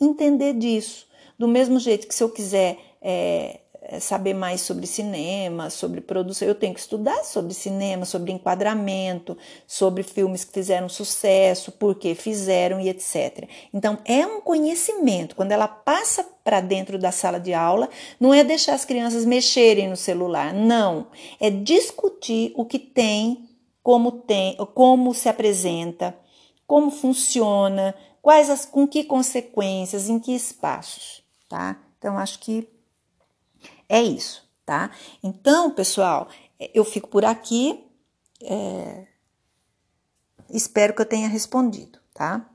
entender 0.01 0.55
disso. 0.55 1.07
Do 1.38 1.47
mesmo 1.47 1.79
jeito 1.79 2.09
que 2.09 2.14
se 2.16 2.25
eu 2.25 2.31
quiser 2.31 2.81
é, 3.01 3.61
saber 3.98 4.35
mais 4.35 4.61
sobre 4.61 4.87
cinema, 4.87 5.68
sobre 5.70 6.00
produção. 6.00 6.46
Eu 6.46 6.55
tenho 6.55 6.72
que 6.72 6.81
estudar 6.81 7.24
sobre 7.24 7.53
cinema, 7.55 8.05
sobre 8.05 8.31
enquadramento, 8.31 9.37
sobre 9.66 10.03
filmes 10.03 10.44
que 10.44 10.53
fizeram 10.53 10.88
sucesso, 10.88 11.72
por 11.72 11.96
que 11.96 12.14
fizeram 12.14 12.79
e 12.79 12.88
etc. 12.88 13.48
Então, 13.74 13.98
é 14.05 14.24
um 14.24 14.40
conhecimento. 14.40 15.35
Quando 15.35 15.53
ela 15.53 15.66
passa 15.66 16.22
para 16.44 16.61
dentro 16.61 16.98
da 16.98 17.11
sala 17.11 17.40
de 17.40 17.53
aula, 17.53 17.88
não 18.20 18.33
é 18.33 18.44
deixar 18.44 18.74
as 18.74 18.85
crianças 18.85 19.24
mexerem 19.24 19.88
no 19.88 19.96
celular, 19.96 20.55
não. 20.55 21.09
É 21.40 21.50
discutir 21.50 22.53
o 22.55 22.64
que 22.64 22.79
tem, 22.79 23.48
como 23.83 24.12
tem, 24.12 24.57
como 24.74 25.12
se 25.14 25.29
apresenta, 25.29 26.16
como 26.66 26.90
funciona, 26.90 27.94
quais 28.22 28.50
as, 28.50 28.64
com 28.64 28.87
que 28.87 29.03
consequências, 29.03 30.09
em 30.09 30.18
que 30.20 30.33
espaços, 30.33 31.22
tá? 31.48 31.76
Então, 31.98 32.16
acho 32.16 32.38
que 32.38 32.68
é 33.90 34.00
isso, 34.00 34.48
tá? 34.64 34.92
Então, 35.20 35.72
pessoal, 35.72 36.29
eu 36.72 36.85
fico 36.85 37.09
por 37.09 37.24
aqui. 37.24 37.85
É... 38.40 39.07
Espero 40.48 40.94
que 40.94 41.03
eu 41.03 41.07
tenha 41.07 41.29
respondido, 41.29 41.98
tá? 42.14 42.50